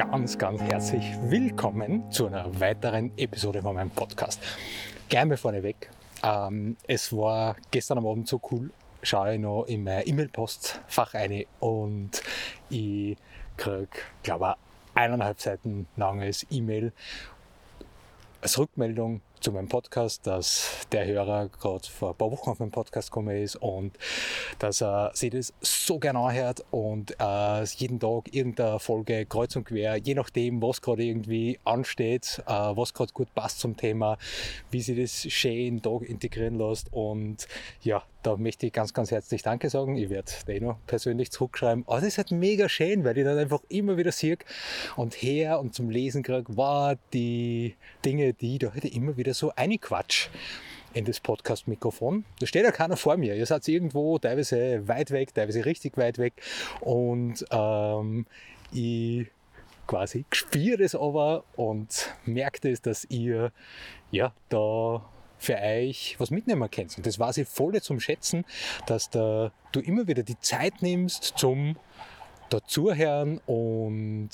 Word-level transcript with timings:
Ganz, 0.00 0.38
ganz 0.38 0.62
herzlich 0.62 1.04
willkommen 1.24 2.10
zu 2.10 2.26
einer 2.26 2.58
weiteren 2.58 3.12
Episode 3.18 3.60
von 3.60 3.74
meinem 3.74 3.90
Podcast. 3.90 4.40
Gerne 5.10 5.36
vorneweg. 5.36 5.90
Ähm, 6.22 6.78
es 6.86 7.14
war 7.14 7.54
gestern 7.70 7.98
am 7.98 8.06
Abend 8.06 8.26
so 8.26 8.40
cool. 8.50 8.70
Schaue 9.02 9.34
ich 9.34 9.40
noch 9.40 9.64
in 9.64 9.84
mein 9.84 10.08
E-Mail-Postfach 10.08 11.12
rein 11.12 11.44
und 11.58 12.12
ich 12.70 13.18
kriege, 13.58 13.90
glaube 14.22 14.54
ich, 14.56 14.98
eineinhalb 14.98 15.38
Seiten 15.38 15.86
langes 15.96 16.46
E-Mail 16.48 16.94
als 18.40 18.58
Rückmeldung 18.58 19.20
zu 19.40 19.52
meinem 19.52 19.68
Podcast, 19.68 20.26
dass 20.26 20.86
der 20.92 21.06
Hörer 21.06 21.48
gerade 21.48 21.88
vor 21.88 22.10
ein 22.10 22.16
paar 22.16 22.30
Wochen 22.30 22.50
auf 22.50 22.58
meinen 22.58 22.70
Podcast 22.70 23.10
gekommen 23.10 23.36
ist 23.36 23.56
und 23.56 23.96
dass 24.58 24.82
er 24.82 25.10
sich 25.14 25.30
das 25.30 25.52
so 25.60 25.98
gerne 25.98 26.18
anhört 26.18 26.64
und 26.70 27.16
äh, 27.18 27.64
jeden 27.64 27.98
Tag 27.98 28.32
irgendeine 28.34 28.78
Folge 28.78 29.24
kreuz 29.26 29.56
und 29.56 29.64
quer, 29.64 29.96
je 29.96 30.14
nachdem, 30.14 30.60
was 30.60 30.82
gerade 30.82 31.04
irgendwie 31.04 31.58
ansteht, 31.64 32.42
äh, 32.46 32.50
was 32.52 32.92
gerade 32.92 33.12
gut 33.12 33.34
passt 33.34 33.60
zum 33.60 33.76
Thema, 33.76 34.18
wie 34.70 34.82
sie 34.82 35.00
das 35.00 35.22
schön 35.30 35.52
in 35.52 35.76
den 35.76 35.82
Tag 35.82 36.08
integrieren 36.08 36.58
lässt 36.58 36.92
und 36.92 37.48
ja, 37.82 38.02
da 38.22 38.36
möchte 38.36 38.66
ich 38.66 38.72
ganz, 38.72 38.92
ganz 38.92 39.10
herzlich 39.10 39.42
Danke 39.42 39.70
sagen. 39.70 39.96
Ich 39.96 40.10
werde 40.10 40.30
den 40.46 40.64
noch 40.64 40.78
persönlich 40.86 41.30
zurückschreiben. 41.30 41.84
Aber 41.86 41.96
das 41.96 42.08
ist 42.08 42.18
halt 42.18 42.30
mega 42.30 42.68
schön, 42.68 43.04
weil 43.04 43.16
ich 43.16 43.24
dann 43.24 43.38
einfach 43.38 43.60
immer 43.68 43.96
wieder 43.96 44.12
sehe 44.12 44.38
und 44.96 45.14
her 45.14 45.60
und 45.60 45.74
zum 45.74 45.90
Lesen 45.90 46.22
kriege, 46.22 46.56
war 46.56 46.96
die 47.12 47.76
Dinge, 48.04 48.34
die 48.34 48.54
ich 48.54 48.58
da 48.60 48.74
heute 48.74 48.88
immer 48.88 49.16
wieder 49.16 49.34
so 49.34 49.52
einquatsch 49.56 50.28
in 50.92 51.04
das 51.04 51.20
Podcast-Mikrofon. 51.20 52.24
Da 52.40 52.46
steht 52.46 52.64
ja 52.64 52.72
keiner 52.72 52.96
vor 52.96 53.16
mir. 53.16 53.36
Ihr 53.36 53.46
seid 53.46 53.66
irgendwo 53.68 54.18
teilweise 54.18 54.86
weit 54.88 55.10
weg, 55.10 55.34
teilweise 55.34 55.64
richtig 55.64 55.96
weit 55.96 56.18
weg. 56.18 56.34
Und 56.80 57.44
ähm, 57.50 58.26
ich 58.72 59.28
quasi 59.86 60.24
spüre 60.32 60.82
es 60.82 60.94
aber 60.94 61.44
und 61.56 62.14
merke 62.24 62.70
es, 62.70 62.82
dass 62.82 63.04
ihr 63.06 63.52
ja 64.10 64.32
da 64.48 65.04
für 65.40 65.56
euch 65.56 66.14
was 66.18 66.30
mitnehmen 66.30 66.70
könnt. 66.70 66.96
Und 66.96 67.06
das 67.06 67.18
war 67.18 67.32
sie 67.32 67.44
voll 67.44 67.80
zum 67.82 67.98
Schätzen, 67.98 68.44
dass 68.86 69.10
da, 69.10 69.50
du 69.72 69.80
immer 69.80 70.06
wieder 70.06 70.22
die 70.22 70.38
Zeit 70.38 70.82
nimmst 70.82 71.34
zum 71.36 71.76
dazuhören 72.50 73.40
und 73.46 74.30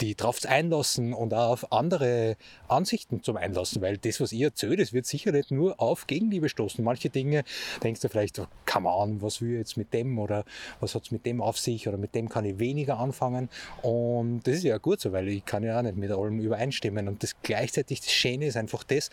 die 0.00 0.14
drauf 0.14 0.40
einlassen 0.44 1.14
und 1.14 1.32
auch 1.32 1.52
auf 1.52 1.72
andere 1.72 2.36
Ansichten 2.68 3.22
zum 3.22 3.36
Einlassen, 3.36 3.80
weil 3.80 3.98
das, 3.98 4.20
was 4.20 4.32
ihr 4.32 4.48
erzählt, 4.48 4.80
das 4.80 4.92
wird 4.92 5.06
sicher 5.06 5.32
nicht 5.32 5.50
nur 5.50 5.80
auf 5.80 6.06
Gegenliebe 6.06 6.48
stoßen. 6.48 6.84
Manche 6.84 7.08
Dinge 7.08 7.44
denkst 7.82 8.00
du 8.00 8.08
vielleicht, 8.08 8.38
oh, 8.38 8.46
come 8.66 8.88
on, 8.88 9.22
was 9.22 9.40
will 9.40 9.52
ich 9.52 9.58
jetzt 9.58 9.76
mit 9.76 9.94
dem 9.94 10.18
oder 10.18 10.44
was 10.80 10.94
hat 10.94 11.04
es 11.04 11.10
mit 11.10 11.24
dem 11.24 11.40
auf 11.40 11.58
sich 11.58 11.88
oder 11.88 11.98
mit 11.98 12.14
dem 12.14 12.28
kann 12.28 12.44
ich 12.44 12.58
weniger 12.58 12.98
anfangen? 12.98 13.48
Und 13.82 14.42
das 14.44 14.56
ist 14.56 14.64
ja 14.64 14.78
gut 14.78 15.00
so, 15.00 15.12
weil 15.12 15.28
ich 15.28 15.44
kann 15.44 15.62
ja 15.62 15.78
auch 15.78 15.82
nicht 15.82 15.96
mit 15.96 16.10
allem 16.10 16.40
übereinstimmen. 16.40 17.08
Und 17.08 17.22
das 17.22 17.36
gleichzeitig 17.42 18.00
das 18.00 18.10
Schöne 18.10 18.46
ist 18.46 18.56
einfach 18.56 18.84
das, 18.84 19.10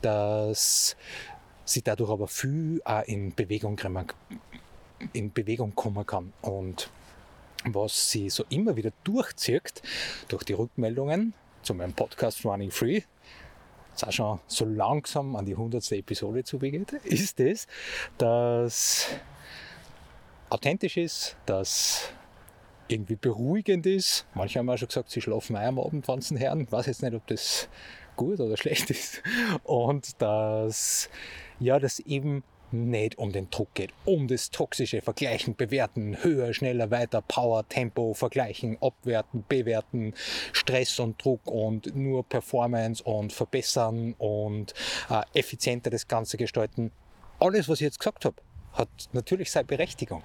dass 0.00 0.96
sie 1.64 1.82
dadurch 1.82 2.10
aber 2.10 2.26
viel 2.26 2.82
auch 2.84 3.02
in 3.02 3.34
Bewegung 3.34 3.78
in 5.12 5.32
Bewegung 5.32 5.74
kommen 5.74 6.06
kann. 6.06 6.32
Und 6.42 6.90
was 7.64 8.10
sie 8.10 8.30
so 8.30 8.44
immer 8.48 8.76
wieder 8.76 8.92
durchzieht 9.04 9.82
durch 10.28 10.44
die 10.44 10.54
Rückmeldungen 10.54 11.34
zu 11.62 11.74
meinem 11.74 11.92
Podcast 11.92 12.44
Running 12.44 12.70
Free, 12.70 13.02
jetzt 13.90 14.06
auch 14.06 14.12
schon 14.12 14.40
so 14.46 14.64
langsam 14.64 15.36
an 15.36 15.46
die 15.46 15.52
100. 15.52 15.92
Episode 15.92 16.44
zugeht, 16.44 16.92
ist 17.04 17.40
es, 17.40 17.66
dass 18.18 19.06
authentisch 20.50 20.96
ist, 20.96 21.36
dass 21.46 22.12
irgendwie 22.88 23.16
beruhigend 23.16 23.86
ist. 23.86 24.26
Manche 24.34 24.58
haben 24.58 24.68
auch 24.68 24.76
schon 24.76 24.88
gesagt, 24.88 25.10
sie 25.10 25.20
schlafen 25.20 25.56
ein 25.56 25.68
am 25.68 25.78
Abend, 25.78 26.06
wanzen 26.08 26.36
Herren. 26.36 26.60
Ich 26.60 26.72
weiß 26.72 26.86
jetzt 26.86 27.02
nicht, 27.02 27.14
ob 27.14 27.26
das 27.26 27.68
gut 28.16 28.40
oder 28.40 28.56
schlecht 28.58 28.90
ist. 28.90 29.22
Und 29.64 30.20
dass, 30.20 31.08
ja, 31.58 31.78
das 31.78 32.00
eben 32.00 32.44
nicht 32.72 33.18
um 33.18 33.32
den 33.32 33.50
Druck 33.50 33.74
geht, 33.74 33.90
um 34.04 34.28
das 34.28 34.50
toxische 34.50 35.02
Vergleichen, 35.02 35.54
Bewerten, 35.54 36.22
höher, 36.22 36.52
schneller, 36.54 36.90
weiter, 36.90 37.22
Power, 37.22 37.68
Tempo, 37.68 38.14
Vergleichen, 38.14 38.78
Abwerten, 38.80 39.44
Bewerten, 39.48 40.14
Stress 40.52 40.98
und 40.98 41.22
Druck 41.22 41.46
und 41.46 41.94
nur 41.94 42.24
Performance 42.28 43.02
und 43.02 43.32
Verbessern 43.32 44.14
und 44.18 44.74
äh, 45.10 45.22
effizienter 45.38 45.90
das 45.90 46.08
Ganze 46.08 46.36
gestalten. 46.36 46.90
Alles, 47.38 47.68
was 47.68 47.80
ich 47.80 47.84
jetzt 47.84 47.98
gesagt 47.98 48.24
habe, 48.24 48.36
hat 48.72 48.88
natürlich 49.12 49.50
seine 49.50 49.66
Berechtigung. 49.66 50.22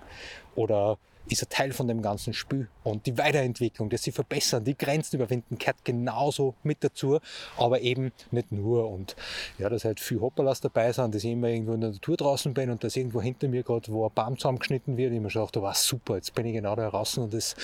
Oder 0.57 0.97
ist 1.29 1.43
ein 1.43 1.49
Teil 1.49 1.71
von 1.71 1.87
dem 1.87 2.01
ganzen 2.01 2.33
Spiel. 2.33 2.67
Und 2.83 3.05
die 3.05 3.17
Weiterentwicklung, 3.17 3.89
das 3.89 4.03
sie 4.03 4.11
verbessern, 4.11 4.63
die 4.63 4.77
Grenzen 4.77 5.17
überwinden, 5.17 5.57
gehört 5.57 5.83
genauso 5.83 6.55
mit 6.63 6.83
dazu, 6.83 7.19
aber 7.57 7.81
eben 7.81 8.11
nicht 8.31 8.51
nur. 8.51 8.89
Und 8.89 9.15
ja, 9.57 9.69
dass 9.69 9.85
halt 9.85 9.99
viel 9.99 10.21
Hopperlas 10.21 10.61
dabei 10.61 10.91
sind, 10.91 11.13
dass 11.13 11.23
ich 11.23 11.31
immer 11.31 11.49
irgendwo 11.49 11.73
in 11.73 11.81
der 11.81 11.91
Natur 11.91 12.17
draußen 12.17 12.53
bin 12.53 12.69
und 12.69 12.83
dass 12.83 12.95
irgendwo 12.95 13.21
hinter 13.21 13.47
mir 13.47 13.63
gerade, 13.63 13.91
wo 13.91 14.05
ein 14.05 14.13
Baum 14.13 14.37
zusammengeschnitten 14.37 14.97
wird, 14.97 15.13
ich 15.13 15.19
mir 15.19 15.29
schon 15.29 15.43
dachte, 15.43 15.61
war 15.61 15.73
super, 15.73 16.15
jetzt 16.15 16.33
bin 16.33 16.45
ich 16.45 16.53
genau 16.53 16.75
da 16.75 16.89
draußen 16.89 17.23
und 17.23 17.33
das 17.33 17.55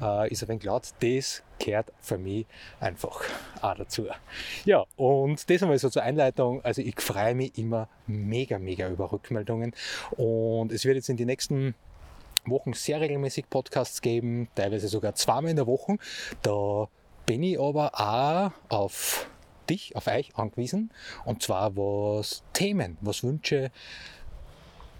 äh, 0.00 0.30
ist 0.30 0.42
ein 0.42 0.48
wenig 0.48 0.64
laut. 0.64 0.82
Das 1.00 1.42
gehört 1.58 1.92
für 2.00 2.16
mich 2.16 2.46
einfach 2.78 3.22
auch 3.60 3.74
dazu. 3.74 4.06
Ja, 4.64 4.84
und 4.96 5.50
das 5.50 5.62
einmal 5.62 5.78
so 5.78 5.90
zur 5.90 6.02
Einleitung. 6.02 6.64
Also 6.64 6.80
ich 6.80 7.00
freue 7.00 7.34
mich 7.34 7.58
immer 7.58 7.88
mega, 8.06 8.58
mega 8.58 8.88
über 8.88 9.12
Rückmeldungen 9.12 9.74
und 10.12 10.72
es 10.72 10.84
wird 10.84 10.96
jetzt 10.96 11.08
in 11.08 11.16
die 11.16 11.26
nächsten 11.26 11.74
Wochen 12.46 12.72
sehr 12.72 13.00
regelmäßig 13.00 13.48
Podcasts 13.50 14.00
geben, 14.00 14.48
teilweise 14.54 14.88
sogar 14.88 15.14
zweimal 15.14 15.50
in 15.50 15.56
der 15.56 15.66
Woche. 15.66 15.96
Da 16.42 16.88
bin 17.26 17.42
ich 17.42 17.60
aber 17.60 17.92
auch 17.94 18.52
auf 18.68 19.28
dich, 19.68 19.94
auf 19.96 20.06
euch 20.06 20.34
angewiesen. 20.36 20.90
Und 21.24 21.42
zwar 21.42 21.76
was 21.76 22.42
Themen, 22.52 22.98
was 23.00 23.22
Wünsche, 23.22 23.70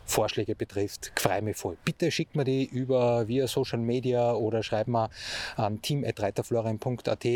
Vorschläge 0.07 0.57
betrifft, 0.57 1.13
freue 1.15 1.41
mich 1.41 1.57
voll. 1.57 1.77
Bitte 1.85 2.11
schickt 2.11 2.35
mir 2.35 2.45
die 2.45 2.65
über 2.65 3.29
via 3.29 3.47
Social 3.47 3.79
Media 3.79 4.33
oder 4.33 4.63
schreibt 4.63 4.89
mir 4.89 5.09
an 5.57 5.81
team.reiterflorian.at 5.83 7.27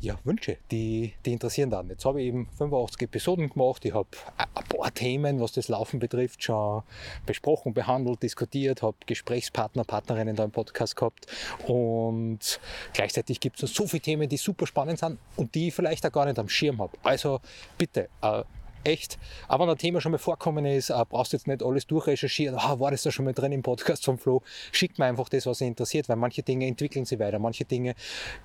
ja, 0.00 0.18
Wünsche, 0.24 0.58
die, 0.70 1.12
die 1.24 1.32
interessieren 1.32 1.70
dann. 1.70 1.88
Jetzt 1.88 2.04
habe 2.04 2.20
ich 2.20 2.28
eben 2.28 2.48
85 2.56 3.02
Episoden 3.02 3.50
gemacht. 3.50 3.84
Ich 3.84 3.92
habe 3.92 4.08
ein 4.36 4.64
paar 4.64 4.94
Themen, 4.94 5.40
was 5.40 5.52
das 5.52 5.68
Laufen 5.68 5.98
betrifft, 5.98 6.42
schon 6.42 6.82
besprochen, 7.26 7.74
behandelt, 7.74 8.22
diskutiert, 8.22 8.82
habe 8.82 8.96
Gesprächspartner, 9.06 9.84
Partnerinnen 9.84 10.36
da 10.36 10.44
im 10.44 10.50
Podcast 10.50 10.96
gehabt. 10.96 11.26
Und 11.66 12.60
gleichzeitig 12.92 13.40
gibt 13.40 13.62
es 13.62 13.74
so 13.74 13.86
viele 13.86 14.02
Themen, 14.02 14.28
die 14.28 14.36
super 14.36 14.66
spannend 14.66 14.98
sind 14.98 15.18
und 15.36 15.54
die 15.54 15.68
ich 15.68 15.74
vielleicht 15.74 16.06
auch 16.06 16.12
gar 16.12 16.24
nicht 16.26 16.38
am 16.38 16.48
Schirm 16.48 16.80
habe. 16.80 16.96
Also 17.02 17.40
bitte, 17.76 18.08
äh, 18.22 18.44
echt. 18.88 19.18
Aber 19.46 19.64
wenn 19.64 19.70
ein 19.70 19.78
Thema 19.78 20.00
schon 20.00 20.12
mal 20.12 20.18
vorkommen 20.18 20.64
ist, 20.64 20.90
äh, 20.90 21.04
brauchst 21.08 21.32
du 21.32 21.36
jetzt 21.36 21.46
nicht 21.46 21.62
alles 21.62 21.86
durchrecherchieren. 21.86 22.56
Ah, 22.58 22.80
war 22.80 22.90
das 22.90 23.02
da 23.02 23.12
schon 23.12 23.24
mal 23.26 23.34
drin 23.34 23.52
im 23.52 23.62
Podcast 23.62 24.04
vom 24.04 24.18
Flo? 24.18 24.42
Schickt 24.72 24.98
mir 24.98 25.04
einfach 25.04 25.28
das, 25.28 25.46
was 25.46 25.58
dich 25.58 25.68
interessiert, 25.68 26.08
weil 26.08 26.16
manche 26.16 26.42
Dinge 26.42 26.66
entwickeln 26.66 27.04
sich 27.04 27.18
weiter. 27.18 27.38
Manche 27.38 27.64
Dinge 27.64 27.94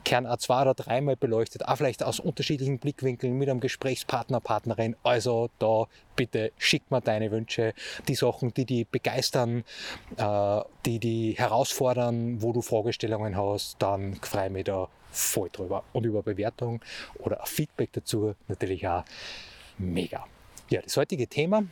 kehren 0.04 0.28
auch 0.28 0.38
zwei 0.38 0.62
oder 0.62 0.74
dreimal 0.74 1.16
beleuchtet, 1.16 1.68
auch 1.68 1.78
vielleicht 1.78 2.04
aus 2.04 2.20
unterschiedlichen 2.20 2.80
Blickwinkeln 2.80 3.38
mit 3.38 3.50
einem 3.50 3.60
Gesprächspartner, 3.60 4.40
Partnerin. 4.40 4.96
Also 5.04 5.50
da 5.60 5.88
bitte 6.16 6.52
schick 6.58 6.84
mir 6.92 7.02
deine 7.02 7.32
Wünsche, 7.32 7.74
die 8.08 8.16
Sachen, 8.16 8.54
die 8.54 8.66
dich 8.66 8.88
begeistern, 8.88 9.64
äh, 10.18 10.62
die 10.86 11.00
dich 11.00 11.40
herausfordern, 11.40 12.42
wo 12.42 12.52
du 12.52 12.62
Fragestellungen 12.62 13.38
hast, 13.38 13.78
dann 13.80 14.16
freue 14.16 14.48
ich 14.48 14.52
mich 14.52 14.64
da 14.66 14.90
voll 15.12 15.50
drüber. 15.52 15.84
Und 15.94 16.06
über 16.06 16.22
Bewertung 16.22 16.82
oder 17.20 17.42
Feedback 17.46 17.92
dazu 17.94 18.36
natürlich 18.48 18.88
auch 18.88 19.04
mega. 19.78 20.26
Ja, 20.74 20.82
das 20.82 20.98
heutige 20.98 21.28
Thema, 21.28 21.66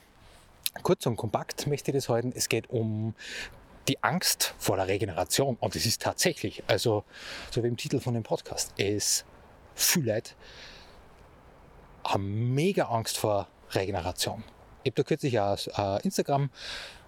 kurz 0.83 1.07
und 1.07 1.15
kompakt 1.15 1.65
möchte 1.65 1.89
ich 1.89 1.95
das 1.95 2.07
halten. 2.07 2.33
Es 2.36 2.50
geht 2.50 2.69
um 2.69 3.15
die 3.88 4.03
Angst 4.03 4.53
vor 4.59 4.75
der 4.75 4.88
Regeneration. 4.88 5.57
Und 5.59 5.75
es 5.75 5.88
ist 5.88 6.03
tatsächlich, 6.03 6.62
also 6.68 7.03
so 7.50 7.63
wie 7.63 7.68
im 7.68 7.77
Titel 7.77 8.00
von 8.00 8.13
dem 8.13 8.21
Podcast, 8.21 8.74
es 8.77 9.25
viele 9.74 10.13
Leute 10.13 10.33
haben 12.03 12.53
mega 12.53 12.89
Angst 12.89 13.18
vor 13.18 13.48
Regeneration. 13.71 14.44
Ich 14.83 14.92
habe 14.92 15.01
da 15.01 15.03
kürzlich 15.03 15.39
auch 15.39 15.57
eine 15.74 16.03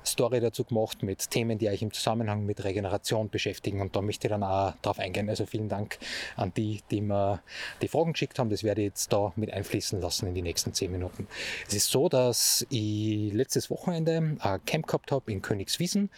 Instagram-Story 0.03 0.39
dazu 0.39 0.63
gemacht 0.63 1.01
mit 1.01 1.29
Themen, 1.29 1.57
die 1.57 1.69
euch 1.69 1.81
im 1.81 1.91
Zusammenhang 1.91 2.45
mit 2.45 2.63
Regeneration 2.63 3.29
beschäftigen 3.29 3.81
und 3.81 3.95
da 3.95 4.01
möchte 4.01 4.27
ich 4.27 4.31
dann 4.31 4.43
auch 4.43 4.73
drauf 4.81 4.99
eingehen. 4.99 5.29
Also 5.29 5.45
vielen 5.45 5.69
Dank 5.69 5.97
an 6.35 6.53
die, 6.55 6.81
die 6.91 7.01
mir 7.01 7.41
die 7.81 7.87
Fragen 7.87 8.13
geschickt 8.13 8.37
haben. 8.39 8.49
Das 8.49 8.63
werde 8.63 8.81
ich 8.81 8.87
jetzt 8.87 9.13
da 9.13 9.33
mit 9.35 9.51
einfließen 9.51 9.99
lassen 10.01 10.27
in 10.27 10.35
die 10.35 10.41
nächsten 10.41 10.73
zehn 10.73 10.91
Minuten. 10.91 11.27
Es 11.67 11.73
ist 11.73 11.89
so, 11.89 12.09
dass 12.09 12.65
ich 12.69 13.33
letztes 13.33 13.69
Wochenende 13.69 14.37
ein 14.39 14.65
Camp 14.65 14.87
gehabt 14.87 15.11
habe 15.11 15.31
in 15.31 15.41
Königswiesen 15.41 16.09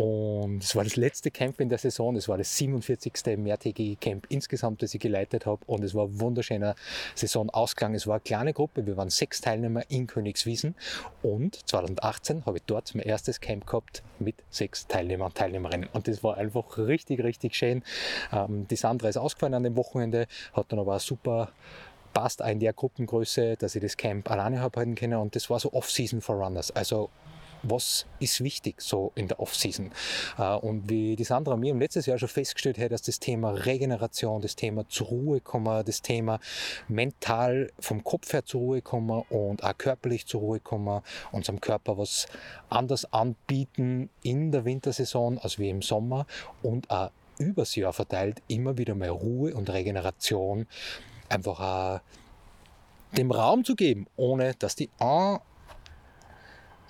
und 0.00 0.64
es 0.64 0.74
war 0.74 0.82
das 0.82 0.96
letzte 0.96 1.30
Camp 1.30 1.60
in 1.60 1.68
der 1.68 1.76
Saison. 1.76 2.16
Es 2.16 2.26
war 2.26 2.38
das 2.38 2.56
47. 2.56 3.36
mehrtägige 3.36 3.96
Camp 3.96 4.24
insgesamt, 4.30 4.80
das 4.80 4.94
ich 4.94 5.00
geleitet 5.00 5.44
habe. 5.44 5.60
Und 5.66 5.84
es 5.84 5.94
war 5.94 6.06
ein 6.06 6.18
wunderschöner 6.18 6.74
Saisonausklang. 7.14 7.94
Es 7.94 8.06
war 8.06 8.14
eine 8.14 8.22
kleine 8.22 8.54
Gruppe. 8.54 8.86
Wir 8.86 8.96
waren 8.96 9.10
sechs 9.10 9.42
Teilnehmer 9.42 9.82
in 9.90 10.06
Königswiesen. 10.06 10.74
Und 11.22 11.68
2018 11.68 12.46
habe 12.46 12.56
ich 12.56 12.62
dort 12.66 12.94
mein 12.94 13.04
erstes 13.04 13.42
Camp 13.42 13.66
gehabt 13.66 14.02
mit 14.18 14.36
sechs 14.48 14.86
Teilnehmern 14.86 15.26
und 15.26 15.34
Teilnehmerinnen. 15.34 15.90
Und 15.92 16.08
das 16.08 16.24
war 16.24 16.38
einfach 16.38 16.78
richtig, 16.78 17.22
richtig 17.22 17.54
schön. 17.54 17.82
Ähm, 18.32 18.66
die 18.68 18.76
Sandra 18.76 19.10
ist 19.10 19.18
ausgefallen 19.18 19.52
an 19.52 19.64
dem 19.64 19.76
Wochenende, 19.76 20.28
hat 20.54 20.72
dann 20.72 20.78
aber 20.78 20.98
super 20.98 21.52
passt 22.14 22.42
auch 22.42 22.48
in 22.48 22.58
der 22.58 22.72
Gruppengröße, 22.72 23.56
dass 23.56 23.76
ich 23.76 23.82
das 23.82 23.98
Camp 23.98 24.30
alleine 24.30 24.60
habe 24.60 24.78
halten 24.80 24.96
können 24.96 25.20
und 25.20 25.36
das 25.36 25.48
war 25.48 25.60
so 25.60 25.72
Off-Season 25.72 26.20
for 26.22 26.36
Runners. 26.36 26.72
Also 26.72 27.08
was 27.62 28.06
ist 28.18 28.42
wichtig 28.42 28.80
so 28.80 29.12
in 29.14 29.28
der 29.28 29.40
Off-Season. 29.40 29.90
Äh, 30.38 30.54
und 30.56 30.88
wie 30.88 31.16
die 31.16 31.24
Sandra 31.24 31.56
mir 31.56 31.72
im 31.72 31.80
letzten 31.80 32.02
Jahr 32.08 32.18
schon 32.18 32.28
festgestellt 32.28 32.78
hat, 32.78 32.92
dass 32.92 33.02
das 33.02 33.18
Thema 33.18 33.50
Regeneration, 33.50 34.40
das 34.40 34.56
Thema 34.56 34.88
zur 34.88 35.08
Ruhe 35.08 35.40
kommen, 35.40 35.84
das 35.84 36.02
Thema 36.02 36.40
mental 36.88 37.70
vom 37.78 38.04
Kopf 38.04 38.32
her 38.32 38.44
zur 38.44 38.60
Ruhe 38.60 38.82
kommen 38.82 39.22
und 39.28 39.64
auch 39.64 39.76
körperlich 39.76 40.26
zur 40.26 40.40
Ruhe 40.40 40.60
kommen, 40.60 41.02
unserem 41.32 41.60
Körper 41.60 41.98
was 41.98 42.26
anders 42.68 43.12
anbieten 43.12 44.10
in 44.22 44.52
der 44.52 44.64
Wintersaison 44.64 45.38
als 45.38 45.58
wie 45.58 45.70
im 45.70 45.82
Sommer 45.82 46.26
und 46.62 46.90
auch 46.90 47.10
übers 47.38 47.74
Jahr 47.74 47.92
verteilt 47.92 48.42
immer 48.48 48.76
wieder 48.78 48.94
mehr 48.94 49.12
Ruhe 49.12 49.54
und 49.54 49.70
Regeneration 49.70 50.66
einfach 51.28 51.60
auch 51.60 52.00
dem 53.16 53.30
Raum 53.30 53.64
zu 53.64 53.74
geben, 53.74 54.06
ohne 54.16 54.54
dass 54.54 54.76
die 54.76 54.90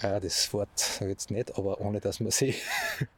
ja, 0.02 0.20
das 0.20 0.52
Wort 0.52 1.00
jetzt 1.00 1.31
nicht, 1.31 1.56
aber 1.58 1.81
ohne 1.81 2.00
dass 2.00 2.20
man 2.20 2.31
sich 2.31 2.62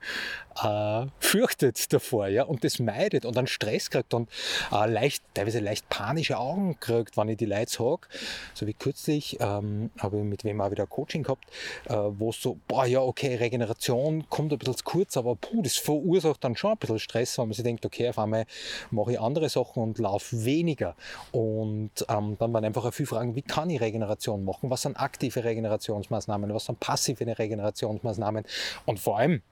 äh, 0.63 1.07
fürchtet 1.21 1.93
davor 1.93 2.29
ja, 2.29 2.45
und 2.45 2.65
das 2.65 2.79
meidet 2.79 3.25
und 3.25 3.37
dann 3.37 3.47
Stress 3.47 3.91
kriegt 3.91 4.15
und 4.15 4.29
äh, 4.73 4.89
leicht, 4.91 5.23
teilweise 5.35 5.61
leicht 5.61 5.89
panische 5.89 6.39
Augen 6.39 6.79
kriegt, 6.81 7.17
wenn 7.17 7.29
ich 7.29 7.37
die 7.37 7.47
Leute 7.47 7.71
sage. 7.71 8.09
So 8.55 8.67
wie 8.67 8.75
kürzlich 8.75 9.39
ähm, 9.41 9.91
habe 9.99 10.19
ich 10.19 10.25
mit 10.25 10.45
wem 10.45 10.61
auch 10.61 10.71
wieder 10.71 10.87
Coaching 10.87 11.23
gehabt, 11.23 11.45
äh, 11.87 11.95
wo 11.95 12.33
so, 12.33 12.59
boah, 12.69 12.85
ja, 12.85 13.01
okay, 13.01 13.37
Regeneration 13.37 14.29
kommt 14.29 14.53
ein 14.53 14.59
bisschen 14.59 14.77
zu 14.77 14.85
kurz, 14.85 15.17
aber 15.17 15.37
puh, 15.37 15.63
das 15.63 15.77
verursacht 15.77 16.43
dann 16.45 16.57
schon 16.57 16.73
ein 16.73 16.79
bisschen 16.79 16.99
Stress, 16.99 17.39
wenn 17.39 17.47
man 17.47 17.55
sich 17.55 17.65
denkt, 17.65 17.87
okay, 17.87 18.09
auf 18.09 18.19
einmal 18.19 18.47
mache 18.91 19.13
ich 19.13 19.21
andere 19.21 19.49
Sachen 19.49 19.83
und 19.83 19.99
laufe 19.99 20.45
weniger. 20.45 20.97
Und 21.31 21.91
ähm, 22.09 22.37
dann 22.39 22.53
waren 22.53 22.65
einfach 22.65 22.93
viele 22.93 23.07
Fragen, 23.07 23.37
wie 23.37 23.43
kann 23.43 23.71
ich 23.71 23.81
Regeneration 23.81 24.45
machen? 24.45 24.71
Was 24.71 24.83
sind 24.83 24.97
aktive 24.97 25.45
Regenerationsmaßnahmen? 25.45 26.53
Was 26.53 26.72
sind 26.73 26.81
passive 26.81 27.39
Regenerationsmaßnahmen? 27.39 28.45
Und 28.87 29.01
vor 29.01 29.19
allem, 29.19 29.43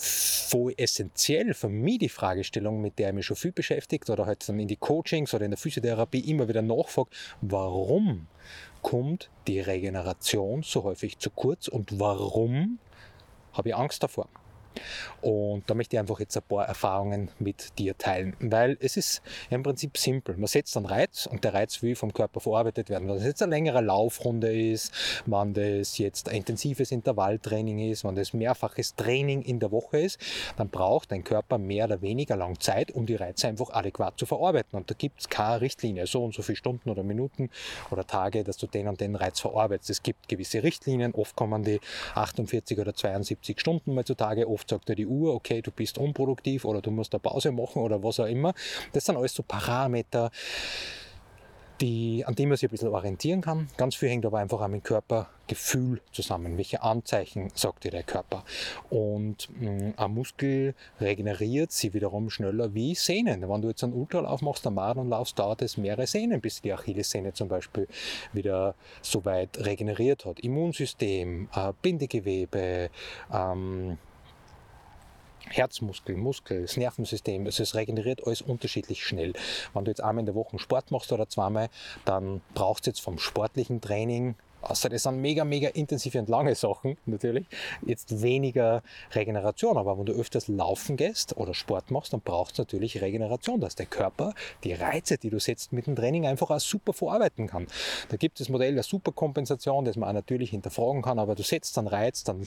voll 0.00 0.74
essentiell 0.78 1.54
für 1.54 1.68
mich 1.68 1.98
die 1.98 2.08
Fragestellung, 2.08 2.80
mit 2.80 2.98
der 2.98 3.10
ich 3.10 3.14
mich 3.14 3.26
schon 3.26 3.36
viel 3.36 3.52
beschäftigt 3.52 4.08
oder 4.08 4.26
halt 4.26 4.48
dann 4.48 4.58
in 4.58 4.66
die 4.66 4.76
Coachings 4.76 5.34
oder 5.34 5.44
in 5.44 5.50
der 5.50 5.58
Physiotherapie 5.58 6.20
immer 6.20 6.48
wieder 6.48 6.62
nachfrage, 6.62 7.10
warum 7.42 8.26
kommt 8.82 9.30
die 9.46 9.60
Regeneration 9.60 10.62
so 10.62 10.84
häufig 10.84 11.18
zu 11.18 11.30
kurz 11.30 11.68
und 11.68 12.00
warum 12.00 12.78
habe 13.52 13.68
ich 13.68 13.76
Angst 13.76 14.02
davor? 14.02 14.28
Und 15.20 15.68
da 15.68 15.74
möchte 15.74 15.96
ich 15.96 16.00
einfach 16.00 16.20
jetzt 16.20 16.36
ein 16.36 16.42
paar 16.48 16.66
Erfahrungen 16.66 17.30
mit 17.38 17.78
dir 17.78 17.96
teilen, 17.96 18.36
weil 18.40 18.78
es 18.80 18.96
ist 18.96 19.22
im 19.50 19.62
Prinzip 19.62 19.98
simpel. 19.98 20.36
Man 20.36 20.46
setzt 20.46 20.76
einen 20.76 20.86
Reiz 20.86 21.26
und 21.26 21.44
der 21.44 21.54
Reiz 21.54 21.82
will 21.82 21.94
vom 21.94 22.12
Körper 22.12 22.40
verarbeitet 22.40 22.88
werden. 22.88 23.08
Wenn 23.08 23.16
das 23.16 23.24
jetzt 23.24 23.42
eine 23.42 23.50
längere 23.50 23.80
Laufrunde 23.80 24.52
ist, 24.52 24.92
wenn 25.26 25.52
das 25.52 25.98
jetzt 25.98 26.28
ein 26.28 26.36
intensives 26.36 26.90
Intervalltraining 26.90 27.90
ist, 27.90 28.04
wenn 28.04 28.14
das 28.14 28.32
mehrfaches 28.32 28.94
Training 28.94 29.42
in 29.42 29.60
der 29.60 29.70
Woche 29.70 29.98
ist, 29.98 30.18
dann 30.56 30.70
braucht 30.70 31.12
dein 31.12 31.24
Körper 31.24 31.58
mehr 31.58 31.84
oder 31.84 32.00
weniger 32.00 32.36
lang 32.36 32.58
Zeit, 32.60 32.90
um 32.92 33.06
die 33.06 33.16
Reize 33.16 33.48
einfach 33.48 33.70
adäquat 33.70 34.18
zu 34.18 34.26
verarbeiten. 34.26 34.78
Und 34.78 34.90
da 34.90 34.94
gibt 34.96 35.20
es 35.20 35.28
keine 35.28 35.60
Richtlinie, 35.60 36.06
so 36.06 36.24
und 36.24 36.34
so 36.34 36.42
viele 36.42 36.56
Stunden 36.56 36.88
oder 36.88 37.02
Minuten 37.02 37.50
oder 37.90 38.06
Tage, 38.06 38.44
dass 38.44 38.56
du 38.56 38.66
den 38.66 38.88
und 38.88 39.00
den 39.00 39.16
Reiz 39.16 39.40
verarbeitest. 39.40 39.90
Es 39.90 40.02
gibt 40.02 40.28
gewisse 40.28 40.62
Richtlinien, 40.62 41.14
oft 41.14 41.36
kommen 41.36 41.62
die 41.62 41.80
48 42.14 42.78
oder 42.78 42.94
72 42.94 43.60
Stunden 43.60 43.94
mal 43.94 44.04
zutage, 44.04 44.48
oft 44.48 44.59
sagt 44.68 44.88
dir 44.88 44.96
die 44.96 45.06
Uhr, 45.06 45.34
okay, 45.34 45.62
du 45.62 45.70
bist 45.70 45.98
unproduktiv 45.98 46.64
oder 46.64 46.80
du 46.80 46.90
musst 46.90 47.14
eine 47.14 47.20
Pause 47.20 47.52
machen 47.52 47.82
oder 47.82 48.02
was 48.02 48.20
auch 48.20 48.26
immer. 48.26 48.54
Das 48.92 49.04
sind 49.04 49.16
alles 49.16 49.34
so 49.34 49.42
Parameter, 49.42 50.30
die, 51.80 52.24
an 52.26 52.34
denen 52.34 52.50
man 52.50 52.56
sich 52.56 52.68
ein 52.68 52.72
bisschen 52.72 52.88
orientieren 52.88 53.40
kann. 53.40 53.68
Ganz 53.76 53.94
viel 53.94 54.08
hängt 54.08 54.26
aber 54.26 54.38
einfach 54.38 54.60
auch 54.60 54.68
mit 54.68 54.84
Körpergefühl 54.84 56.00
zusammen. 56.12 56.56
Welche 56.58 56.82
Anzeichen 56.82 57.50
sagt 57.54 57.84
dir 57.84 57.90
der 57.90 58.02
Körper? 58.02 58.44
Und 58.90 59.48
mh, 59.58 59.70
mm, 59.70 59.94
ein 59.96 60.14
Muskel 60.14 60.74
regeneriert 61.00 61.72
sie 61.72 61.94
wiederum 61.94 62.30
schneller 62.30 62.74
wie 62.74 62.94
Sehnen. 62.94 63.48
Wenn 63.48 63.62
du 63.62 63.68
jetzt 63.68 63.82
einen 63.82 63.94
Ultralauf 63.94 64.42
machst, 64.42 64.66
einen 64.66 64.76
Marathonlauf, 64.76 65.32
dauert 65.32 65.62
es 65.62 65.76
mehrere 65.76 66.06
Sehnen, 66.06 66.40
bis 66.40 66.60
die 66.60 66.72
Achillessehne 66.72 67.32
zum 67.32 67.48
Beispiel 67.48 67.88
wieder 68.32 68.74
so 69.00 69.24
weit 69.24 69.58
regeneriert 69.64 70.24
hat. 70.24 70.40
Immunsystem, 70.40 71.48
äh, 71.54 71.72
Bindegewebe, 71.80 72.90
ähm, 73.32 73.98
Herzmuskel, 75.48 76.16
Muskel, 76.16 76.62
das 76.62 76.76
Nervensystem, 76.76 77.46
also 77.46 77.62
es 77.62 77.74
regeneriert 77.74 78.26
alles 78.26 78.42
unterschiedlich 78.42 79.04
schnell. 79.04 79.32
Wenn 79.74 79.84
du 79.84 79.90
jetzt 79.90 80.02
einmal 80.02 80.20
in 80.20 80.26
der 80.26 80.34
Woche 80.34 80.58
Sport 80.58 80.90
machst 80.90 81.12
oder 81.12 81.28
zweimal, 81.28 81.68
dann 82.04 82.40
brauchst 82.54 82.86
du 82.86 82.90
jetzt 82.90 83.00
vom 83.00 83.18
sportlichen 83.18 83.80
Training 83.80 84.34
Außer 84.62 84.88
das 84.88 85.04
sind 85.04 85.20
mega, 85.20 85.44
mega 85.44 85.68
intensive 85.68 86.18
und 86.18 86.28
lange 86.28 86.54
Sachen 86.54 86.96
natürlich. 87.06 87.46
Jetzt 87.86 88.22
weniger 88.22 88.82
Regeneration. 89.12 89.76
Aber 89.76 89.98
wenn 89.98 90.06
du 90.06 90.12
öfters 90.12 90.48
laufen 90.48 90.96
gehst 90.96 91.36
oder 91.36 91.54
Sport 91.54 91.90
machst, 91.90 92.12
dann 92.12 92.20
braucht 92.20 92.52
es 92.52 92.58
natürlich 92.58 93.00
Regeneration, 93.00 93.60
dass 93.60 93.74
der 93.74 93.86
Körper 93.86 94.34
die 94.64 94.72
Reize, 94.72 95.18
die 95.18 95.30
du 95.30 95.38
setzt 95.38 95.72
mit 95.72 95.86
dem 95.86 95.96
Training, 95.96 96.26
einfach 96.26 96.50
auch 96.50 96.60
super 96.60 96.92
verarbeiten 96.92 97.46
kann. 97.46 97.66
Da 98.08 98.16
gibt 98.16 98.40
es 98.40 98.46
das 98.46 98.48
Modell 98.50 98.74
der 98.74 98.82
Superkompensation, 98.82 99.84
das 99.84 99.96
man 99.96 100.10
auch 100.10 100.14
natürlich 100.14 100.50
hinterfragen 100.50 101.02
kann, 101.02 101.18
aber 101.18 101.34
du 101.34 101.42
setzt 101.42 101.76
dann 101.76 101.86
Reiz, 101.86 102.24
dann 102.24 102.46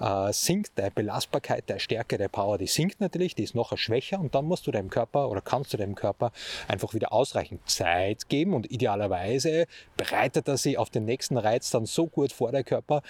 äh, 0.00 0.32
sinkt 0.32 0.72
deine 0.76 0.90
Belastbarkeit, 0.90 1.64
deine 1.68 1.80
Stärke, 1.80 2.18
deine 2.18 2.28
Power, 2.28 2.58
die 2.58 2.66
sinkt 2.66 3.00
natürlich, 3.00 3.34
die 3.34 3.44
ist 3.44 3.54
nachher 3.54 3.76
schwächer 3.76 4.20
und 4.20 4.34
dann 4.34 4.44
musst 4.44 4.66
du 4.66 4.70
deinem 4.70 4.90
Körper 4.90 5.28
oder 5.30 5.40
kannst 5.40 5.72
du 5.72 5.76
deinem 5.76 5.94
Körper 5.94 6.32
einfach 6.68 6.94
wieder 6.94 7.12
ausreichend 7.12 7.68
Zeit 7.68 8.28
geben 8.28 8.54
und 8.54 8.70
idealerweise 8.70 9.66
bereitet 9.96 10.48
er 10.48 10.56
sich 10.56 10.78
auf 10.78 10.90
den 10.90 11.04
nächsten 11.04 11.36
Reiz 11.36 11.51
reizt 11.52 11.74
dann 11.74 11.86
so 11.86 12.06
gut 12.06 12.32
vor 12.32 12.52
der 12.52 12.64
Körper, 12.64 13.02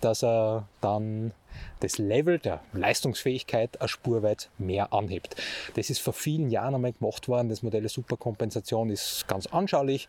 dass 0.00 0.22
er 0.22 0.68
dann 0.80 1.32
das 1.80 1.98
Level 1.98 2.38
der 2.38 2.60
Leistungsfähigkeit 2.72 3.80
eine 3.80 3.88
Spur 3.88 4.22
weit 4.22 4.50
mehr 4.58 4.92
anhebt. 4.92 5.36
Das 5.74 5.90
ist 5.90 6.00
vor 6.00 6.12
vielen 6.12 6.50
Jahren 6.50 6.74
einmal 6.74 6.92
gemacht 6.92 7.28
worden. 7.28 7.48
Das 7.48 7.62
Modell 7.62 7.82
der 7.82 7.90
Superkompensation 7.90 8.90
ist 8.90 9.26
ganz 9.26 9.46
anschaulich, 9.46 10.08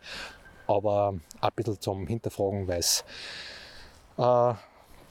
aber 0.66 1.14
ein 1.40 1.50
bisschen 1.56 1.80
zum 1.80 2.06
Hinterfragen, 2.06 2.68
weil 2.68 2.80
es 2.80 3.04
äh, 4.18 4.54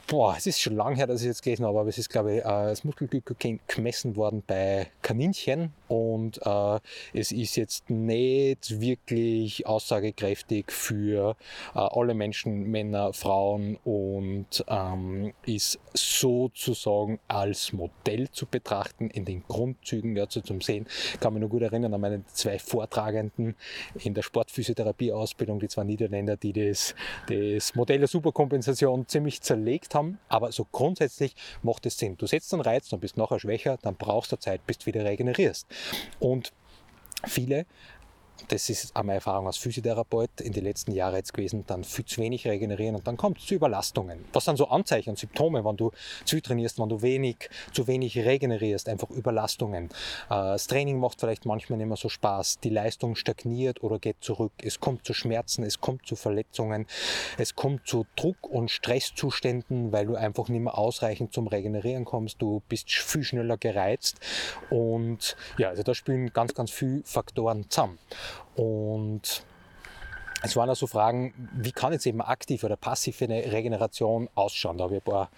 boah, 0.08 0.34
es 0.36 0.46
ist 0.46 0.60
schon 0.60 0.74
lange 0.74 0.96
her, 0.96 1.06
dass 1.06 1.20
ich 1.20 1.26
jetzt 1.26 1.42
gelesen 1.42 1.66
habe, 1.66 1.78
aber 1.78 1.88
es 1.90 1.98
ist, 1.98 2.08
glaube 2.08 2.36
ich, 2.36 2.38
äh, 2.40 2.42
das 2.42 2.82
Muskelglykogen 2.82 3.60
gemessen 3.68 4.16
worden 4.16 4.42
bei 4.46 4.88
Kaninchen 5.02 5.72
und 5.86 6.40
äh, 6.44 6.80
es 7.12 7.30
ist 7.30 7.56
jetzt 7.56 7.90
nicht 7.90 8.80
wirklich 8.80 9.66
aussagekräftig 9.66 10.72
für 10.72 11.36
äh, 11.74 11.78
alle 11.78 12.14
Menschen, 12.14 12.70
Männer, 12.70 13.12
Frauen 13.12 13.76
und 13.84 14.64
ähm, 14.66 15.34
ist 15.44 15.78
sozusagen 15.92 17.20
als 17.28 17.74
Modell 17.74 18.30
zu 18.30 18.46
betrachten 18.46 19.10
in 19.10 19.26
den 19.26 19.44
Grundzügen 19.46 20.14
dazu 20.14 20.40
zum 20.40 20.62
Sehen. 20.62 20.86
Kann 21.20 21.34
mich 21.34 21.42
noch 21.42 21.50
gut 21.50 21.62
erinnern 21.62 21.92
an 21.92 22.00
meine 22.00 22.24
zwei 22.28 22.58
Vortragenden 22.58 23.56
in 23.98 24.14
der 24.14 24.22
Sportphysiotherapie-Ausbildung, 24.22 25.60
die 25.60 25.68
zwei 25.68 25.84
Niederländer, 25.84 26.38
die 26.38 26.54
das, 26.54 26.94
das 27.28 27.74
Modell 27.74 27.98
der 27.98 28.08
Superkompensation 28.08 29.06
ziemlich 29.06 29.42
zerlegt 29.42 29.94
haben 29.94 29.97
haben, 29.98 30.18
aber 30.28 30.52
so 30.52 30.64
grundsätzlich 30.70 31.34
macht 31.62 31.86
es 31.86 31.98
Sinn. 31.98 32.16
Du 32.16 32.26
setzt 32.26 32.52
einen 32.52 32.62
Reiz, 32.62 32.88
dann 32.88 33.00
bist 33.00 33.16
du 33.16 33.20
nachher 33.20 33.40
schwächer, 33.40 33.78
dann 33.82 33.96
brauchst 33.96 34.32
du 34.32 34.36
Zeit, 34.36 34.66
bis 34.66 34.78
du 34.78 34.86
wieder 34.86 35.04
regenerierst. 35.04 35.66
Und 36.20 36.52
viele 37.26 37.66
das 38.48 38.70
ist 38.70 38.94
auch 38.94 39.02
meine 39.02 39.16
Erfahrung 39.16 39.46
als 39.46 39.56
Physiotherapeut 39.58 40.40
in 40.40 40.52
den 40.52 40.64
letzten 40.64 40.92
Jahren 40.92 41.16
jetzt 41.16 41.34
gewesen, 41.34 41.64
dann 41.66 41.84
viel 41.84 42.04
zu 42.04 42.20
wenig 42.20 42.46
regenerieren 42.46 42.94
und 42.94 43.06
dann 43.06 43.16
kommt 43.16 43.38
es 43.38 43.46
zu 43.46 43.54
Überlastungen. 43.54 44.24
Was 44.32 44.44
sind 44.44 44.56
so 44.56 44.68
Anzeichen 44.68 45.10
und 45.10 45.18
Symptome, 45.18 45.64
wenn 45.64 45.76
du 45.76 45.90
zu 46.24 46.40
trainierst, 46.40 46.78
wenn 46.78 46.88
du 46.88 47.02
wenig, 47.02 47.50
zu 47.72 47.86
wenig 47.86 48.16
regenerierst, 48.16 48.88
einfach 48.88 49.10
Überlastungen. 49.10 49.86
Äh, 49.86 49.88
das 50.28 50.66
Training 50.66 50.98
macht 50.98 51.20
vielleicht 51.20 51.46
manchmal 51.46 51.78
nicht 51.78 51.88
mehr 51.88 51.96
so 51.96 52.08
Spaß, 52.08 52.60
die 52.60 52.70
Leistung 52.70 53.16
stagniert 53.16 53.82
oder 53.82 53.98
geht 53.98 54.16
zurück, 54.20 54.52
es 54.62 54.80
kommt 54.80 55.04
zu 55.04 55.14
Schmerzen, 55.14 55.64
es 55.64 55.80
kommt 55.80 56.06
zu 56.06 56.16
Verletzungen, 56.16 56.86
es 57.36 57.54
kommt 57.54 57.86
zu 57.86 58.06
Druck- 58.16 58.48
und 58.48 58.70
Stresszuständen, 58.70 59.92
weil 59.92 60.06
du 60.06 60.14
einfach 60.14 60.48
nicht 60.48 60.62
mehr 60.62 60.78
ausreichend 60.78 61.32
zum 61.32 61.48
Regenerieren 61.48 62.04
kommst, 62.04 62.40
du 62.40 62.62
bist 62.68 62.90
viel 62.90 63.24
schneller 63.24 63.56
gereizt 63.56 64.20
und 64.70 65.36
ja, 65.56 65.68
also 65.68 65.82
da 65.82 65.94
spielen 65.94 66.32
ganz, 66.32 66.54
ganz 66.54 66.70
viele 66.70 67.02
Faktoren 67.04 67.68
zusammen. 67.68 67.98
Und 68.56 69.42
es 70.42 70.54
waren 70.54 70.68
also 70.68 70.86
Fragen, 70.86 71.34
wie 71.52 71.72
kann 71.72 71.92
jetzt 71.92 72.06
eben 72.06 72.20
aktiv 72.20 72.62
oder 72.62 72.76
passiv 72.76 73.20
eine 73.22 73.50
Regeneration 73.50 74.28
ausschauen? 74.34 74.78
Da 74.78 74.84
habe 74.84 74.96
ich 74.96 75.02
ein 75.02 75.04
paar, 75.04 75.30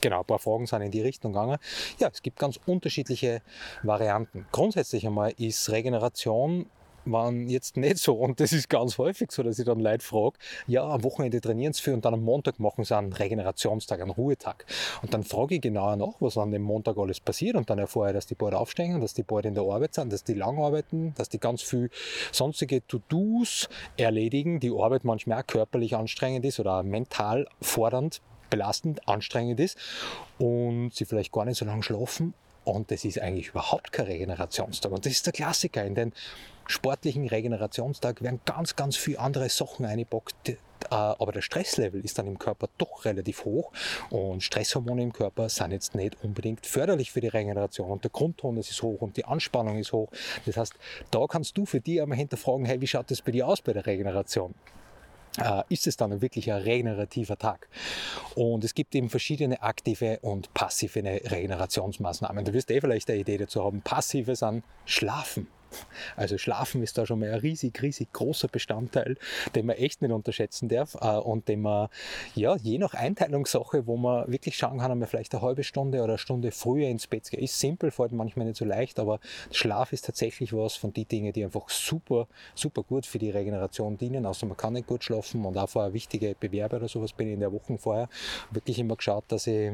genau, 0.00 0.20
ein 0.20 0.26
paar 0.26 0.40
Fragen 0.40 0.66
sind 0.66 0.82
in 0.82 0.90
die 0.90 1.00
Richtung 1.00 1.32
gegangen. 1.32 1.58
Ja, 1.98 2.08
es 2.12 2.22
gibt 2.22 2.38
ganz 2.38 2.58
unterschiedliche 2.66 3.40
Varianten. 3.82 4.46
Grundsätzlich 4.50 5.06
einmal 5.06 5.32
ist 5.36 5.70
Regeneration 5.70 6.66
waren 7.12 7.48
jetzt 7.48 7.76
nicht 7.76 7.98
so. 7.98 8.14
Und 8.14 8.40
das 8.40 8.52
ist 8.52 8.68
ganz 8.68 8.98
häufig 8.98 9.32
so, 9.32 9.42
dass 9.42 9.58
ich 9.58 9.64
dann 9.64 9.80
Leute 9.80 10.04
frage, 10.04 10.38
ja, 10.66 10.82
am 10.82 11.04
Wochenende 11.04 11.40
trainieren 11.40 11.72
sie 11.72 11.82
viel 11.82 11.94
und 11.94 12.04
dann 12.04 12.14
am 12.14 12.22
Montag 12.22 12.58
machen 12.58 12.84
sie 12.84 12.96
einen 12.96 13.12
Regenerationstag, 13.12 14.00
einen 14.00 14.10
Ruhetag. 14.10 14.64
Und 15.02 15.14
dann 15.14 15.24
frage 15.24 15.56
ich 15.56 15.60
genauer 15.60 15.96
nach, 15.96 16.14
was 16.20 16.38
an 16.38 16.50
dem 16.50 16.62
Montag 16.62 16.96
alles 16.98 17.20
passiert 17.20 17.56
und 17.56 17.70
dann 17.70 17.78
erfahre 17.78 18.08
ich, 18.08 18.14
dass 18.14 18.26
die 18.26 18.34
bald 18.34 18.54
aufstehen, 18.54 19.00
dass 19.00 19.14
die 19.14 19.22
bald 19.22 19.46
in 19.46 19.54
der 19.54 19.64
Arbeit 19.64 19.94
sind, 19.94 20.12
dass 20.12 20.24
die 20.24 20.34
lang 20.34 20.58
arbeiten, 20.58 21.14
dass 21.16 21.28
die 21.28 21.38
ganz 21.38 21.62
viel 21.62 21.90
sonstige 22.32 22.86
To-Dos 22.86 23.68
erledigen, 23.96 24.60
die 24.60 24.70
Arbeit 24.70 25.04
manchmal 25.04 25.42
auch 25.42 25.46
körperlich 25.46 25.96
anstrengend 25.96 26.44
ist 26.44 26.60
oder 26.60 26.82
mental 26.82 27.46
fordernd 27.60 28.20
belastend, 28.50 29.06
anstrengend 29.06 29.60
ist 29.60 29.76
und 30.38 30.94
sie 30.94 31.04
vielleicht 31.04 31.32
gar 31.32 31.44
nicht 31.44 31.58
so 31.58 31.66
lange 31.66 31.82
schlafen 31.82 32.32
und 32.68 32.90
das 32.90 33.04
ist 33.04 33.18
eigentlich 33.18 33.48
überhaupt 33.48 33.92
kein 33.92 34.06
Regenerationstag. 34.06 34.92
Und 34.92 35.06
das 35.06 35.12
ist 35.12 35.26
der 35.26 35.32
Klassiker. 35.32 35.84
In 35.84 35.94
den 35.94 36.12
sportlichen 36.68 37.26
Regenerationstag 37.26 38.22
werden 38.22 38.40
ganz, 38.44 38.76
ganz 38.76 38.96
viele 38.96 39.18
andere 39.18 39.48
Sachen 39.48 39.84
eingepackt. 39.84 40.48
Äh, 40.48 40.56
aber 40.90 41.32
der 41.32 41.40
Stresslevel 41.40 42.04
ist 42.04 42.18
dann 42.18 42.28
im 42.28 42.38
Körper 42.38 42.68
doch 42.78 43.04
relativ 43.04 43.44
hoch 43.44 43.72
und 44.10 44.44
Stresshormone 44.44 45.02
im 45.02 45.12
Körper 45.12 45.48
sind 45.48 45.72
jetzt 45.72 45.96
nicht 45.96 46.16
unbedingt 46.22 46.64
förderlich 46.64 47.10
für 47.10 47.20
die 47.20 47.26
Regeneration 47.26 47.90
und 47.90 48.04
der 48.04 48.12
Grundtonus 48.12 48.70
ist 48.70 48.80
hoch 48.82 49.02
und 49.02 49.16
die 49.16 49.24
Anspannung 49.24 49.76
ist 49.78 49.92
hoch. 49.92 50.08
Das 50.46 50.56
heißt, 50.56 50.74
da 51.10 51.26
kannst 51.26 51.58
du 51.58 51.66
für 51.66 51.80
dich 51.80 52.00
einmal 52.00 52.16
hinterfragen, 52.16 52.64
hey, 52.64 52.80
wie 52.80 52.86
schaut 52.86 53.10
das 53.10 53.22
bei 53.22 53.32
dir 53.32 53.48
aus 53.48 53.60
bei 53.60 53.72
der 53.72 53.86
Regeneration? 53.86 54.54
äh, 55.40 55.62
ist 55.68 55.86
es 55.86 55.96
dann 55.96 56.20
wirklich 56.20 56.50
ein 56.50 56.62
regenerativer 56.62 57.38
Tag. 57.38 57.68
Und 58.34 58.64
es 58.64 58.74
gibt 58.74 58.94
eben 58.94 59.10
verschiedene 59.10 59.62
aktive 59.62 60.18
und 60.20 60.52
passive 60.54 61.02
Regenerationsmaßnahmen. 61.02 62.44
Du 62.44 62.52
wirst 62.52 62.70
eh 62.70 62.80
vielleicht 62.80 63.10
eine 63.10 63.20
Idee 63.20 63.38
dazu 63.38 63.64
haben. 63.64 63.82
Passive 63.82 64.34
sind 64.36 64.64
Schlafen. 64.84 65.46
Also 66.16 66.38
Schlafen 66.38 66.82
ist 66.82 66.98
da 66.98 67.06
schon 67.06 67.20
mal 67.20 67.30
ein 67.32 67.40
riesig, 67.40 67.80
riesig 67.82 68.12
großer 68.12 68.48
Bestandteil, 68.48 69.16
den 69.54 69.66
man 69.66 69.76
echt 69.76 70.02
nicht 70.02 70.12
unterschätzen 70.12 70.68
darf 70.68 70.96
äh, 71.00 71.16
und 71.16 71.48
den 71.48 71.62
man, 71.62 71.88
ja, 72.34 72.56
je 72.56 72.78
nach 72.78 72.94
Einteilungssache, 72.94 73.86
wo 73.86 73.96
man 73.96 74.30
wirklich 74.30 74.56
schauen 74.56 74.78
kann, 74.78 74.90
ob 74.90 74.98
man 74.98 75.08
vielleicht 75.08 75.34
eine 75.34 75.42
halbe 75.42 75.64
Stunde 75.64 75.98
oder 75.98 76.14
eine 76.14 76.18
Stunde 76.18 76.50
früher 76.50 76.88
ins 76.88 77.06
Bett 77.06 77.30
geht. 77.30 77.40
Ist 77.40 77.58
simpel, 77.58 77.90
fällt 77.90 78.12
manchmal 78.12 78.46
nicht 78.46 78.58
so 78.58 78.64
leicht, 78.64 78.98
aber 78.98 79.20
Schlaf 79.50 79.92
ist 79.92 80.06
tatsächlich 80.06 80.52
was 80.52 80.76
von 80.76 80.92
den 80.92 81.06
Dingen, 81.08 81.32
die 81.32 81.44
einfach 81.44 81.68
super, 81.68 82.26
super 82.54 82.82
gut 82.82 83.06
für 83.06 83.18
die 83.18 83.30
Regeneration 83.30 83.96
dienen. 83.96 84.26
Außer 84.26 84.46
man 84.46 84.56
kann 84.56 84.74
nicht 84.74 84.86
gut 84.86 85.04
schlafen 85.04 85.44
und 85.44 85.56
auch 85.56 85.68
vorher 85.68 85.92
wichtige 85.92 86.34
Bewerbe 86.38 86.76
oder 86.76 86.88
sowas 86.88 87.12
bin 87.12 87.28
ich 87.28 87.34
in 87.34 87.40
der 87.40 87.52
Woche 87.52 87.76
vorher 87.78 88.08
wirklich 88.50 88.78
immer 88.78 88.96
geschaut, 88.96 89.24
dass 89.28 89.46
ich 89.46 89.72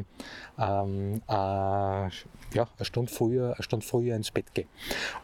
ähm, 0.59 1.23
äh, 1.29 2.09
ja, 2.55 2.69
eine 2.77 2.85
Stunde 2.85 3.13
früher, 3.13 3.55
eine 3.55 3.63
Stunde 3.63 3.85
früher 3.85 4.17
ins 4.17 4.31
Bett 4.31 4.55
gehe. 4.55 4.67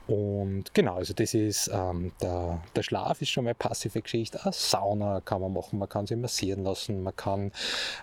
Und 0.06 0.59
und 0.60 0.74
genau, 0.74 0.96
also 0.96 1.14
das 1.14 1.32
ist 1.32 1.70
ähm, 1.72 2.12
der, 2.20 2.62
der 2.76 2.82
Schlaf 2.82 3.22
ist 3.22 3.30
schon 3.30 3.44
mal 3.44 3.50
eine 3.50 3.54
passive 3.54 4.02
Geschichte. 4.02 4.38
Eine 4.42 4.52
Sauna 4.52 5.22
kann 5.22 5.40
man 5.40 5.54
machen, 5.54 5.78
man 5.78 5.88
kann 5.88 6.06
sich 6.06 6.18
massieren 6.18 6.64
lassen, 6.64 7.02
man 7.02 7.16
kann 7.16 7.50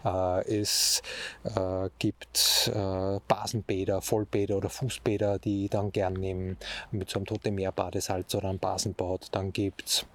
äh, 0.03 0.61
es 0.61 1.03
äh, 1.43 1.89
gibt 1.99 2.71
äh, 2.73 3.19
Basenbäder, 3.27 4.01
Vollbäder 4.01 4.57
oder 4.57 4.69
Fußbäder, 4.69 5.37
die 5.37 5.65
ich 5.65 5.69
dann 5.69 5.91
gern 5.91 6.13
nehmen 6.13 6.57
mit 6.89 7.11
so 7.11 7.19
einem 7.19 7.27
Tote 7.27 7.51
Meerbadesalz 7.51 8.33
oder 8.33 8.49
einem 8.49 8.57
Basenbad. 8.57 9.27
Dann 9.33 9.53
gibt 9.53 9.85
es 9.85 10.05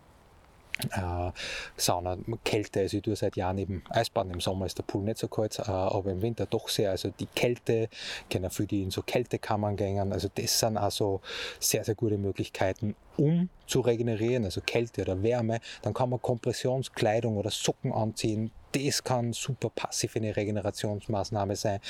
äh, 0.90 1.32
Sauna, 1.76 2.16
Kälte, 2.44 2.80
also 2.80 2.96
ich 2.96 3.02
tue 3.02 3.16
seit 3.16 3.36
Jahren 3.36 3.58
eben 3.58 3.84
Eisbaden, 3.90 4.32
im 4.32 4.40
Sommer 4.40 4.66
ist 4.66 4.78
der 4.78 4.84
Pool 4.84 5.02
nicht 5.02 5.18
so 5.18 5.28
kalt, 5.28 5.58
äh, 5.58 5.62
aber 5.70 6.10
im 6.10 6.22
Winter 6.22 6.46
doch 6.46 6.68
sehr, 6.68 6.90
also 6.90 7.10
die 7.10 7.26
Kälte, 7.26 7.88
kenne 8.28 8.50
für 8.50 8.66
die 8.66 8.82
in 8.82 8.90
so 8.90 9.02
Kältekammern 9.02 9.76
gängen, 9.76 10.12
also 10.12 10.28
das 10.34 10.58
sind 10.58 10.76
also 10.76 11.20
sehr, 11.60 11.84
sehr 11.84 11.94
gute 11.94 12.18
Möglichkeiten, 12.18 12.94
um 13.16 13.48
zu 13.66 13.80
regenerieren, 13.80 14.44
also 14.44 14.60
Kälte 14.60 15.02
oder 15.02 15.22
Wärme, 15.22 15.60
dann 15.82 15.94
kann 15.94 16.10
man 16.10 16.20
Kompressionskleidung 16.20 17.36
oder 17.36 17.50
Socken 17.50 17.92
anziehen, 17.92 18.50
das 18.72 19.04
kann 19.04 19.32
super 19.32 19.70
passiv 19.70 20.16
eine 20.16 20.34
Regenerationsmaßnahme 20.34 21.56
sein. 21.56 21.80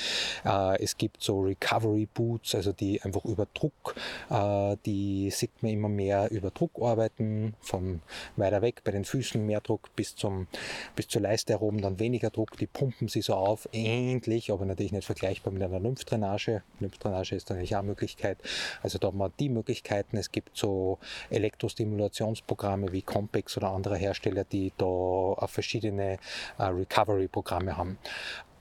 Äh, 0.45 0.81
es 0.83 0.97
gibt 0.97 1.21
so 1.21 1.41
Recovery 1.41 2.07
Boots, 2.13 2.55
also 2.55 2.73
die 2.73 3.01
einfach 3.01 3.23
über 3.25 3.47
Druck, 3.53 3.95
äh, 4.29 4.75
die 4.85 5.31
sieht 5.31 5.51
man 5.61 5.71
immer 5.71 5.89
mehr 5.89 6.29
über 6.31 6.51
Druck 6.51 6.71
arbeiten, 6.81 7.55
von 7.61 8.01
weiter 8.35 8.61
weg 8.61 8.81
bei 8.83 8.91
den 8.91 9.05
Füßen 9.05 9.45
mehr 9.45 9.61
Druck 9.61 9.95
bis, 9.95 10.15
zum, 10.15 10.47
bis 10.95 11.07
zur 11.07 11.21
Leiste 11.21 11.53
herum, 11.53 11.81
dann 11.81 11.99
weniger 11.99 12.29
Druck, 12.29 12.57
die 12.57 12.67
pumpen 12.67 13.07
sie 13.07 13.21
so 13.21 13.33
auf, 13.35 13.67
ähnlich, 13.71 14.51
aber 14.51 14.65
natürlich 14.65 14.91
nicht 14.91 15.05
vergleichbar 15.05 15.53
mit 15.53 15.63
einer 15.63 15.79
Lymphdrainage. 15.79 16.63
Lymphdrainage 16.79 17.35
ist 17.35 17.49
natürlich 17.49 17.75
auch 17.75 17.79
eine 17.79 17.89
Möglichkeit. 17.89 18.37
Also 18.81 18.97
da 18.97 19.07
hat 19.07 19.15
man 19.15 19.31
die 19.39 19.49
Möglichkeiten. 19.49 20.17
Es 20.17 20.31
gibt 20.31 20.57
so 20.57 20.99
Elektrostimulationsprogramme 21.29 22.91
wie 22.91 23.01
Compex 23.01 23.57
oder 23.57 23.69
andere 23.69 23.97
Hersteller, 23.97 24.43
die 24.43 24.71
da 24.77 25.47
verschiedene 25.47 26.17
äh, 26.57 26.63
Recovery-Programme 26.63 27.77
haben. 27.77 27.97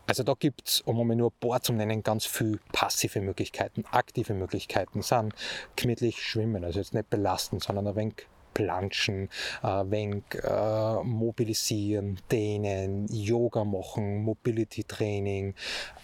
Also 0.06 0.24
da 0.24 0.34
gibt 0.34 0.68
es, 0.68 0.80
um 0.80 1.06
nur 1.16 1.30
ein 1.30 1.48
paar 1.48 1.62
zu 1.62 1.72
nennen, 1.72 2.02
ganz 2.02 2.26
viele 2.26 2.58
passive 2.72 3.20
Möglichkeiten. 3.20 3.84
Aktive 3.90 4.34
Möglichkeiten 4.34 5.00
sind 5.00 5.32
gemütlich 5.76 6.22
schwimmen, 6.22 6.64
also 6.64 6.80
jetzt 6.80 6.92
nicht 6.92 7.08
belasten, 7.08 7.60
sondern 7.60 7.86
ein 7.86 7.96
wenig 7.96 8.26
planschen, 8.54 9.28
ein 9.62 9.90
wenig 9.90 10.24
äh, 10.42 11.02
mobilisieren, 11.02 12.18
dehnen, 12.30 13.06
Yoga 13.08 13.64
machen, 13.64 14.22
Mobility 14.22 14.84
Training. 14.84 15.54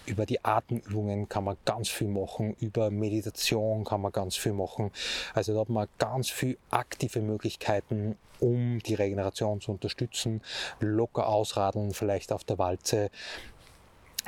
Über 0.07 0.27
die 0.27 0.45
Atemübungen 0.45 1.29
kann 1.29 1.45
man 1.45 1.57
ganz 1.65 1.89
viel 1.89 2.09
machen, 2.09 2.57
über 2.61 2.91
Meditation 2.91 3.85
kann 3.85 4.01
man 4.01 4.13
ganz 4.13 4.37
viel 4.37 4.53
machen. 4.53 4.91
Also 5.35 5.55
da 5.55 5.61
hat 5.61 5.69
man 5.69 5.89
ganz 5.99 6.31
viele 6.31 6.57
aktive 6.71 7.21
Möglichkeiten, 7.21 8.17
um 8.41 8.79
die 8.81 8.95
Regeneration 8.95 9.61
zu 9.61 9.73
unterstützen. 9.73 10.43
Locker 10.81 11.29
ausradeln, 11.29 11.93
vielleicht 11.93 12.33
auf 12.33 12.45
der 12.45 12.59
Walze. 12.59 13.11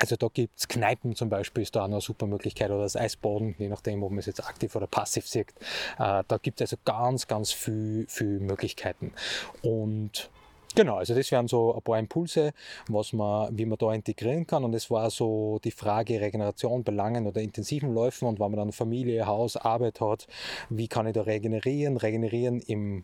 Also 0.01 0.15
da 0.15 0.29
gibt 0.33 0.57
es 0.57 0.67
Kneipen 0.67 1.15
zum 1.15 1.29
Beispiel, 1.29 1.61
ist 1.61 1.75
da 1.75 1.81
auch 1.81 1.85
eine 1.85 2.01
super 2.01 2.25
Möglichkeit 2.25 2.71
oder 2.71 2.81
das 2.81 2.95
Eisbaden, 2.95 3.53
je 3.59 3.67
nachdem, 3.67 4.01
ob 4.01 4.09
man 4.09 4.17
es 4.17 4.25
jetzt 4.25 4.43
aktiv 4.43 4.75
oder 4.75 4.87
passiv 4.87 5.27
sieht. 5.27 5.49
Äh, 5.99 6.23
da 6.27 6.37
gibt 6.41 6.59
es 6.59 6.73
also 6.73 6.81
ganz, 6.83 7.27
ganz 7.27 7.51
viele 7.51 8.07
viel 8.07 8.39
Möglichkeiten. 8.39 9.13
Und 9.61 10.29
Genau, 10.73 10.95
also 10.95 11.13
das 11.13 11.29
wären 11.31 11.49
so 11.49 11.75
ein 11.75 11.81
paar 11.81 11.99
Impulse, 11.99 12.53
was 12.87 13.11
man, 13.11 13.57
wie 13.57 13.65
man 13.65 13.77
da 13.77 13.93
integrieren 13.93 14.47
kann. 14.47 14.63
Und 14.63 14.73
es 14.73 14.89
war 14.89 15.09
so 15.09 15.59
die 15.65 15.71
Frage 15.71 16.21
Regeneration 16.21 16.85
bei 16.85 16.93
langen 16.93 17.27
oder 17.27 17.41
intensiven 17.41 17.93
Läufen 17.93 18.25
und 18.25 18.39
wenn 18.39 18.51
man 18.51 18.57
dann 18.57 18.71
Familie, 18.71 19.27
Haus, 19.27 19.57
Arbeit 19.57 19.99
hat, 19.99 20.27
wie 20.69 20.87
kann 20.87 21.07
ich 21.07 21.13
da 21.13 21.23
regenerieren? 21.23 21.97
Regenerieren 21.97 22.61
im 22.61 23.03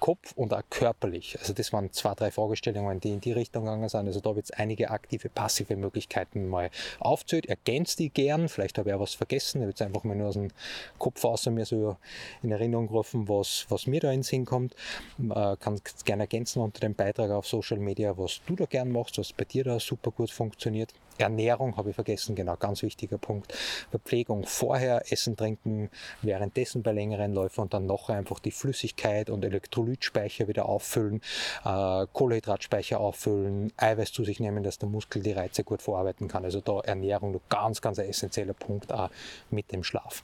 Kopf 0.00 0.32
und 0.34 0.52
auch 0.52 0.62
körperlich. 0.70 1.38
Also 1.38 1.52
das 1.52 1.72
waren 1.72 1.92
zwei, 1.92 2.14
drei 2.14 2.30
Fragestellungen, 2.30 3.00
die 3.00 3.10
in 3.10 3.20
die 3.20 3.32
Richtung 3.32 3.64
gegangen 3.64 3.88
sind. 3.88 4.06
Also 4.06 4.20
da 4.20 4.34
wird 4.34 4.46
es 4.46 4.50
einige 4.50 4.90
aktive, 4.90 5.28
passive 5.28 5.76
Möglichkeiten 5.76 6.48
mal 6.48 6.70
aufzählt. 6.98 7.46
Ergänzt 7.46 7.98
die 7.98 8.08
gern. 8.08 8.48
Vielleicht 8.48 8.78
habe 8.78 8.90
ich 8.90 8.94
auch 8.94 9.00
was 9.00 9.14
vergessen. 9.14 9.58
Ich 9.58 9.62
habe 9.62 9.70
jetzt 9.70 9.82
einfach 9.82 10.04
mal 10.04 10.16
nur 10.16 10.28
aus 10.28 10.34
dem 10.34 10.50
Kopf 10.98 11.24
außer 11.24 11.50
mir 11.50 11.66
so 11.66 11.96
in 12.42 12.50
Erinnerung 12.50 12.88
gerufen, 12.88 13.28
was, 13.28 13.66
was 13.68 13.86
mir 13.86 14.00
da 14.00 14.10
in 14.10 14.18
den 14.18 14.22
Sinn 14.24 14.44
kommt. 14.44 14.74
Äh, 15.18 15.56
kann 15.56 15.80
gerne 16.04 16.24
ergänzen 16.24 16.60
unter 16.60 16.80
dem 16.80 16.94
Beitrag 16.94 17.30
auf 17.30 17.46
Social 17.46 17.78
Media, 17.78 18.16
was 18.16 18.40
du 18.46 18.56
da 18.56 18.64
gern 18.64 18.90
machst, 18.90 19.18
was 19.18 19.32
bei 19.32 19.44
dir 19.44 19.64
da 19.64 19.78
super 19.78 20.10
gut 20.10 20.30
funktioniert. 20.30 20.92
Ernährung 21.20 21.76
habe 21.76 21.90
ich 21.90 21.94
vergessen, 21.94 22.34
genau, 22.34 22.56
ganz 22.56 22.82
wichtiger 22.82 23.18
Punkt. 23.18 23.52
Verpflegung 23.90 24.44
vorher, 24.46 25.12
Essen, 25.12 25.36
Trinken, 25.36 25.90
währenddessen 26.22 26.82
bei 26.82 26.92
längeren 26.92 27.34
Läufen 27.34 27.62
und 27.62 27.74
dann 27.74 27.86
noch 27.86 28.08
einfach 28.08 28.38
die 28.38 28.50
Flüssigkeit 28.50 29.30
und 29.30 29.44
Elektrolytspeicher 29.90 30.48
wieder 30.48 30.66
auffüllen, 30.66 31.20
äh, 31.64 32.06
Kohlenhydratspeicher 32.12 33.00
auffüllen, 33.00 33.72
Eiweiß 33.76 34.12
zu 34.12 34.24
sich 34.24 34.40
nehmen, 34.40 34.62
dass 34.62 34.78
der 34.78 34.88
Muskel 34.88 35.22
die 35.22 35.32
Reize 35.32 35.64
gut 35.64 35.82
verarbeiten 35.82 36.28
kann. 36.28 36.44
Also 36.44 36.60
da 36.60 36.80
Ernährung 36.80 37.40
ganz, 37.48 37.80
ganz 37.80 37.98
ein 37.98 38.08
essentieller 38.08 38.54
Punkt 38.54 38.92
auch 38.92 39.10
mit 39.50 39.72
dem 39.72 39.84
Schlaf. 39.84 40.22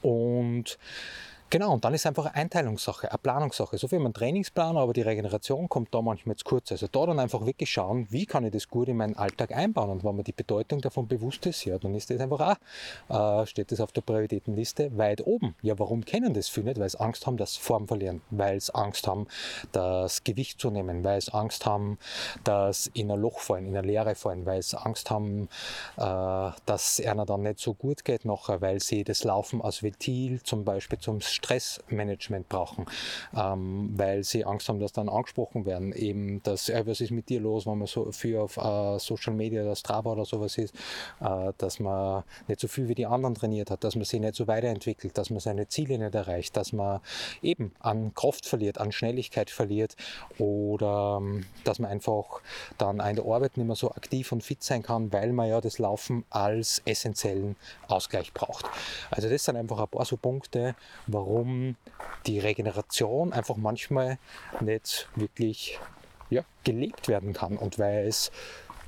Und 0.00 0.78
Genau, 1.52 1.74
und 1.74 1.84
dann 1.84 1.92
ist 1.92 2.06
einfach 2.06 2.24
eine 2.24 2.34
Einteilungssache, 2.34 3.10
eine 3.10 3.18
Planungssache. 3.18 3.76
So 3.76 3.90
wie 3.90 3.98
man 3.98 4.14
Trainingsplan, 4.14 4.78
aber 4.78 4.94
die 4.94 5.02
Regeneration 5.02 5.68
kommt 5.68 5.94
da 5.94 6.00
manchmal 6.00 6.34
zu 6.36 6.46
kurz. 6.46 6.72
Also 6.72 6.86
da 6.86 7.04
dann 7.04 7.18
einfach 7.18 7.44
wirklich 7.44 7.70
schauen, 7.70 8.06
wie 8.08 8.24
kann 8.24 8.46
ich 8.46 8.52
das 8.52 8.70
gut 8.70 8.88
in 8.88 8.96
meinen 8.96 9.18
Alltag 9.18 9.52
einbauen. 9.52 9.90
Und 9.90 10.02
wenn 10.02 10.16
man 10.16 10.24
die 10.24 10.32
Bedeutung 10.32 10.80
davon 10.80 11.08
bewusst 11.08 11.44
ist, 11.44 11.66
ja, 11.66 11.76
dann 11.76 11.94
ist 11.94 12.08
das 12.08 12.20
einfach 12.20 12.56
auch, 13.10 13.42
äh, 13.42 13.46
steht 13.46 13.70
das 13.70 13.80
auf 13.80 13.92
der 13.92 14.00
Prioritätenliste 14.00 14.96
weit 14.96 15.26
oben. 15.26 15.54
Ja, 15.60 15.78
warum 15.78 16.06
kennen 16.06 16.32
das 16.32 16.48
viele 16.48 16.68
nicht? 16.68 16.80
Weil 16.80 16.88
sie 16.88 16.98
Angst 16.98 17.26
haben, 17.26 17.36
dass 17.36 17.58
Form 17.58 17.86
verlieren, 17.86 18.22
weil 18.30 18.58
sie 18.58 18.74
Angst 18.74 19.06
haben, 19.06 19.26
das 19.72 20.24
Gewicht 20.24 20.58
zu 20.58 20.70
nehmen, 20.70 21.04
weil 21.04 21.20
sie 21.20 21.34
Angst 21.34 21.66
haben, 21.66 21.98
dass 22.44 22.86
in 22.94 23.10
ein 23.10 23.20
Loch 23.20 23.40
fallen, 23.40 23.66
in 23.66 23.76
eine 23.76 23.86
Leere 23.86 24.14
fallen, 24.14 24.46
weil 24.46 24.62
sie 24.62 24.80
Angst 24.80 25.10
haben, 25.10 25.50
äh, 25.98 26.50
dass 26.64 26.98
einer 27.04 27.26
dann 27.26 27.42
nicht 27.42 27.58
so 27.58 27.74
gut 27.74 28.06
geht 28.06 28.24
nachher, 28.24 28.62
weil 28.62 28.80
sie 28.80 29.04
das 29.04 29.22
Laufen 29.22 29.60
als 29.60 29.82
Ventil 29.82 30.42
zum 30.42 30.64
Beispiel 30.64 30.98
zum 30.98 31.20
Stressmanagement 31.42 32.48
brauchen, 32.48 32.86
ähm, 33.36 33.92
weil 33.96 34.22
sie 34.22 34.44
Angst 34.44 34.68
haben, 34.68 34.78
dass 34.78 34.92
dann 34.92 35.08
angesprochen 35.08 35.66
werden, 35.66 35.92
eben, 35.92 36.42
dass, 36.42 36.68
äh, 36.68 36.86
was 36.86 37.00
ist 37.00 37.10
mit 37.10 37.28
dir 37.28 37.40
los, 37.40 37.66
wenn 37.66 37.78
man 37.78 37.88
so 37.88 38.10
viel 38.12 38.36
auf 38.38 38.56
äh, 38.56 38.98
Social 38.98 39.34
Media, 39.34 39.64
das 39.64 39.80
Strava 39.80 40.12
oder 40.12 40.24
sowas 40.24 40.56
ist, 40.58 40.74
äh, 41.20 41.52
dass 41.58 41.80
man 41.80 42.22
nicht 42.46 42.60
so 42.60 42.68
viel 42.68 42.88
wie 42.88 42.94
die 42.94 43.06
anderen 43.06 43.34
trainiert 43.34 43.70
hat, 43.70 43.82
dass 43.84 43.96
man 43.96 44.04
sich 44.04 44.20
nicht 44.20 44.36
so 44.36 44.46
weiterentwickelt, 44.46 45.18
dass 45.18 45.30
man 45.30 45.40
seine 45.40 45.68
Ziele 45.68 45.98
nicht 45.98 46.14
erreicht, 46.14 46.56
dass 46.56 46.72
man 46.72 47.00
eben 47.42 47.72
an 47.80 48.14
Kraft 48.14 48.46
verliert, 48.46 48.78
an 48.78 48.92
Schnelligkeit 48.92 49.50
verliert 49.50 49.96
oder 50.38 51.18
ähm, 51.20 51.44
dass 51.64 51.78
man 51.78 51.90
einfach 51.90 52.40
dann 52.78 53.00
in 53.00 53.16
der 53.16 53.24
Arbeit 53.24 53.56
nicht 53.56 53.66
mehr 53.66 53.76
so 53.76 53.90
aktiv 53.90 54.30
und 54.32 54.44
fit 54.44 54.62
sein 54.62 54.82
kann, 54.82 55.12
weil 55.12 55.32
man 55.32 55.48
ja 55.48 55.60
das 55.60 55.78
Laufen 55.78 56.24
als 56.30 56.82
essentiellen 56.84 57.56
Ausgleich 57.88 58.32
braucht. 58.32 58.66
Also 59.10 59.28
das 59.28 59.44
sind 59.44 59.56
einfach 59.56 59.80
ein 59.80 59.88
paar 59.88 60.04
so 60.04 60.16
Punkte, 60.16 60.74
warum 61.06 61.31
warum 61.32 61.76
die 62.26 62.38
Regeneration 62.38 63.32
einfach 63.32 63.56
manchmal 63.56 64.18
nicht 64.60 65.08
wirklich 65.16 65.78
ja, 66.30 66.44
gelebt 66.64 67.08
werden 67.08 67.32
kann 67.32 67.56
und 67.56 67.78
weil 67.78 68.06
es 68.06 68.30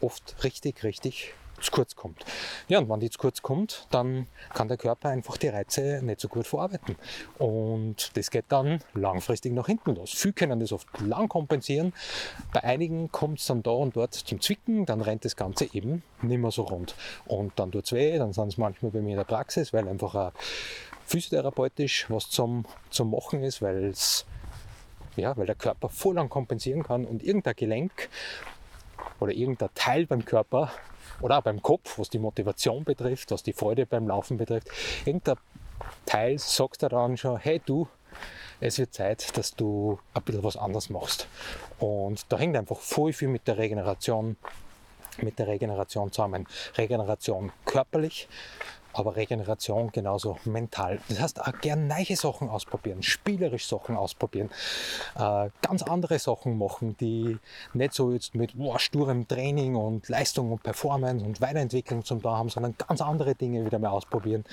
oft 0.00 0.44
richtig, 0.44 0.82
richtig 0.84 1.34
zu 1.60 1.70
kurz 1.70 1.96
kommt. 1.96 2.24
Ja, 2.68 2.78
und 2.78 2.88
wenn 2.88 3.00
die 3.00 3.10
zu 3.10 3.18
kurz 3.18 3.40
kommt, 3.40 3.86
dann 3.90 4.26
kann 4.52 4.68
der 4.68 4.76
Körper 4.76 5.08
einfach 5.08 5.36
die 5.36 5.48
Reize 5.48 6.00
nicht 6.02 6.20
so 6.20 6.28
gut 6.28 6.46
verarbeiten. 6.46 6.96
Und 7.38 8.16
das 8.16 8.30
geht 8.30 8.46
dann 8.48 8.80
langfristig 8.92 9.52
nach 9.52 9.66
hinten 9.66 9.94
los. 9.94 10.12
Viele 10.12 10.34
können 10.34 10.60
das 10.60 10.72
oft 10.72 10.88
lang 11.00 11.28
kompensieren. 11.28 11.92
Bei 12.52 12.62
einigen 12.64 13.10
kommt 13.10 13.38
es 13.38 13.46
dann 13.46 13.62
da 13.62 13.70
und 13.70 13.96
dort 13.96 14.14
zum 14.14 14.40
Zwicken, 14.40 14.84
dann 14.84 15.00
rennt 15.00 15.24
das 15.24 15.36
Ganze 15.36 15.72
eben 15.72 16.02
nicht 16.22 16.38
mehr 16.38 16.50
so 16.50 16.62
rund. 16.62 16.94
Und 17.24 17.52
dann 17.56 17.72
tut 17.72 17.86
es 17.86 17.92
weh, 17.92 18.18
dann 18.18 18.32
sind 18.32 18.48
es 18.48 18.58
manchmal 18.58 18.90
bei 18.90 19.00
mir 19.00 19.12
in 19.12 19.16
der 19.16 19.24
Praxis, 19.24 19.72
weil 19.72 19.88
einfach 19.88 20.14
ein 20.14 20.32
physiotherapeutisch 21.06 22.06
was 22.08 22.30
zum, 22.30 22.64
zum 22.90 23.10
Machen 23.10 23.42
ist, 23.42 23.62
weil 23.62 23.92
ja, 25.16 25.36
weil 25.36 25.46
der 25.46 25.54
Körper 25.54 25.88
voll 25.88 26.16
lang 26.16 26.28
kompensieren 26.28 26.82
kann 26.82 27.04
und 27.04 27.22
irgendein 27.22 27.54
Gelenk 27.54 28.08
oder 29.20 29.32
irgendein 29.32 29.68
Teil 29.74 30.06
beim 30.06 30.24
Körper 30.24 30.72
oder 31.20 31.38
auch 31.38 31.42
beim 31.42 31.62
Kopf, 31.62 31.98
was 31.98 32.10
die 32.10 32.18
Motivation 32.18 32.84
betrifft, 32.84 33.30
was 33.30 33.42
die 33.42 33.52
Freude 33.52 33.86
beim 33.86 34.08
Laufen 34.08 34.36
betrifft, 34.36 34.68
irgendein 35.04 35.36
Teil 36.06 36.38
sagt 36.38 36.82
er 36.82 36.88
dann 36.88 37.16
schon, 37.16 37.38
hey 37.38 37.60
du, 37.64 37.88
es 38.60 38.78
wird 38.78 38.94
Zeit, 38.94 39.36
dass 39.36 39.54
du 39.54 39.98
ein 40.14 40.22
bisschen 40.22 40.44
was 40.44 40.56
anderes 40.56 40.90
machst. 40.90 41.28
Und 41.78 42.24
da 42.30 42.38
hängt 42.38 42.56
einfach 42.56 42.78
voll 42.78 43.12
viel 43.12 43.28
mit 43.28 43.46
der 43.46 43.58
Regeneration, 43.58 44.36
mit 45.18 45.38
der 45.38 45.48
Regeneration 45.48 46.12
zusammen. 46.12 46.46
Regeneration 46.76 47.52
körperlich, 47.64 48.28
aber 48.94 49.16
Regeneration 49.16 49.90
genauso 49.92 50.38
mental. 50.44 51.00
Das 51.08 51.20
heißt, 51.20 51.40
auch 51.40 51.60
gern 51.60 51.86
neue 51.86 52.16
Sachen 52.16 52.48
ausprobieren, 52.48 53.02
spielerisch 53.02 53.66
Sachen 53.66 53.96
ausprobieren, 53.96 54.50
äh, 55.16 55.50
ganz 55.62 55.82
andere 55.82 56.18
Sachen 56.18 56.58
machen, 56.58 56.96
die 56.98 57.38
nicht 57.72 57.94
so 57.94 58.12
jetzt 58.12 58.34
mit 58.34 58.56
wow, 58.56 58.78
sturem 58.78 59.26
Training 59.28 59.74
und 59.74 60.08
Leistung 60.08 60.52
und 60.52 60.62
Performance 60.62 61.24
und 61.24 61.40
Weiterentwicklung 61.40 62.04
zum 62.04 62.22
da 62.22 62.36
haben, 62.36 62.48
sondern 62.48 62.74
ganz 62.76 63.00
andere 63.00 63.34
Dinge 63.34 63.64
wieder 63.64 63.78
mal 63.78 63.90
ausprobieren, 63.90 64.44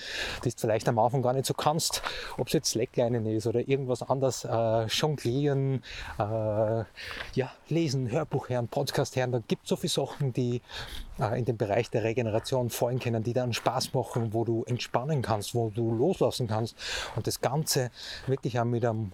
die 0.43 0.49
du 0.49 0.55
vielleicht 0.57 0.87
am 0.89 0.99
Anfang 0.99 1.21
gar 1.21 1.33
nicht 1.33 1.45
so 1.45 1.53
kannst. 1.53 2.01
Ob 2.37 2.47
es 2.47 2.53
jetzt 2.53 2.71
Slackline 2.71 3.35
ist 3.35 3.47
oder 3.47 3.67
irgendwas 3.67 4.01
anderes, 4.01 4.45
äh, 4.45 4.85
jonglieren, 4.85 5.83
äh, 6.17 6.23
ja, 6.23 7.51
lesen, 7.69 8.09
Hörbuch 8.09 8.49
hören, 8.49 8.67
Podcast 8.67 9.15
hören, 9.15 9.31
da 9.31 9.39
gibt 9.47 9.63
es 9.63 9.69
so 9.69 9.75
viele 9.75 9.91
Sachen, 9.91 10.33
die 10.33 10.57
äh, 10.57 11.10
in 11.35 11.45
dem 11.45 11.57
Bereich 11.57 11.89
der 11.89 12.03
Regeneration 12.03 12.69
fallen 12.69 12.99
können, 12.99 13.23
die 13.23 13.33
dann 13.33 13.53
Spaß 13.53 13.93
machen, 13.93 14.33
wo 14.33 14.43
du 14.43 14.63
entspannen 14.63 15.21
kannst, 15.21 15.53
wo 15.53 15.69
du 15.69 15.93
loslassen 15.93 16.47
kannst. 16.47 16.75
Und 17.15 17.27
das 17.27 17.41
Ganze 17.41 17.91
wirklich 18.27 18.59
auch 18.59 18.65
mit 18.65 18.83
einem 18.85 19.11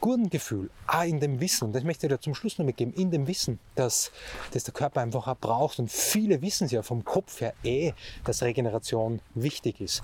guten 0.00 0.28
Gefühl, 0.28 0.70
auch 0.86 1.04
in 1.04 1.20
dem 1.20 1.40
Wissen, 1.40 1.72
das 1.72 1.84
möchte 1.84 2.06
ich 2.06 2.12
dir 2.12 2.20
zum 2.20 2.34
Schluss 2.34 2.58
noch 2.58 2.66
mitgeben, 2.66 2.92
in 2.94 3.10
dem 3.10 3.26
Wissen, 3.26 3.58
dass, 3.74 4.10
dass 4.52 4.64
der 4.64 4.74
Körper 4.74 5.00
einfach 5.00 5.26
auch 5.28 5.36
braucht. 5.36 5.78
Und 5.78 5.90
viele 5.90 6.42
wissen 6.42 6.66
es 6.66 6.72
ja 6.72 6.82
vom 6.82 7.04
Kopf 7.04 7.40
her 7.40 7.54
eh, 7.64 7.92
dass 8.24 8.42
Regeneration 8.42 9.20
wichtig 9.34 9.80
ist, 9.80 10.02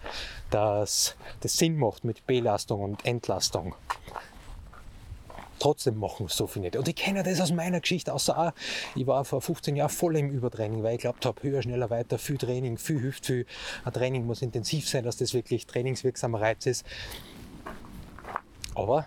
dass 0.50 1.16
das 1.40 1.56
Sinn 1.56 1.76
macht 1.76 2.04
mit 2.04 2.26
Belastung 2.26 2.80
und 2.82 3.04
Entlastung 3.04 3.74
trotzdem 5.58 5.98
machen 5.98 6.26
so 6.28 6.46
viele 6.46 6.64
nicht. 6.64 6.76
Und 6.76 6.88
ich 6.88 6.96
kenne 6.96 7.22
das 7.22 7.40
aus 7.40 7.52
meiner 7.52 7.80
Geschichte, 7.80 8.12
außer 8.12 8.38
auch, 8.38 8.52
ich 8.94 9.06
war 9.06 9.24
vor 9.24 9.40
15 9.40 9.76
Jahren 9.76 9.90
voll 9.90 10.16
im 10.16 10.30
Übertraining, 10.30 10.82
weil 10.82 10.94
ich 10.94 11.00
glaubt 11.00 11.24
habe, 11.26 11.42
höher, 11.42 11.62
schneller, 11.62 11.90
weiter, 11.90 12.18
viel 12.18 12.38
Training, 12.38 12.78
viel 12.78 13.00
hilft 13.00 13.26
viel. 13.26 13.46
Ein 13.84 13.92
Training 13.92 14.26
muss 14.26 14.42
intensiv 14.42 14.88
sein, 14.88 15.04
dass 15.04 15.16
das 15.16 15.34
wirklich 15.34 15.66
trainingswirksamer 15.66 16.40
Reiz 16.40 16.66
ist. 16.66 16.84
Aber 18.74 19.06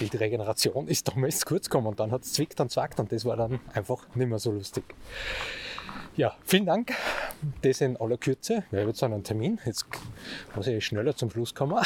die 0.00 0.16
Regeneration 0.16 0.88
ist 0.88 1.08
damals 1.08 1.44
kurz 1.44 1.68
gekommen 1.68 1.88
und 1.88 2.00
dann 2.00 2.10
hat 2.10 2.22
es 2.22 2.32
zwickt 2.32 2.60
und 2.60 2.70
zwackt 2.70 2.98
und 2.98 3.12
das 3.12 3.24
war 3.24 3.36
dann 3.36 3.60
einfach 3.74 4.06
nicht 4.14 4.28
mehr 4.28 4.38
so 4.38 4.50
lustig. 4.52 4.84
Ja, 6.16 6.36
vielen 6.44 6.66
Dank. 6.66 6.92
Das 7.62 7.80
in 7.80 7.96
aller 7.96 8.18
Kürze. 8.18 8.64
Wir 8.70 8.80
haben 8.80 8.88
jetzt 8.88 9.02
einen 9.02 9.22
Termin. 9.22 9.58
Jetzt 9.64 9.86
muss 10.54 10.66
ich 10.66 10.84
schneller 10.84 11.14
zum 11.14 11.30
Schluss 11.30 11.54
kommen. 11.54 11.78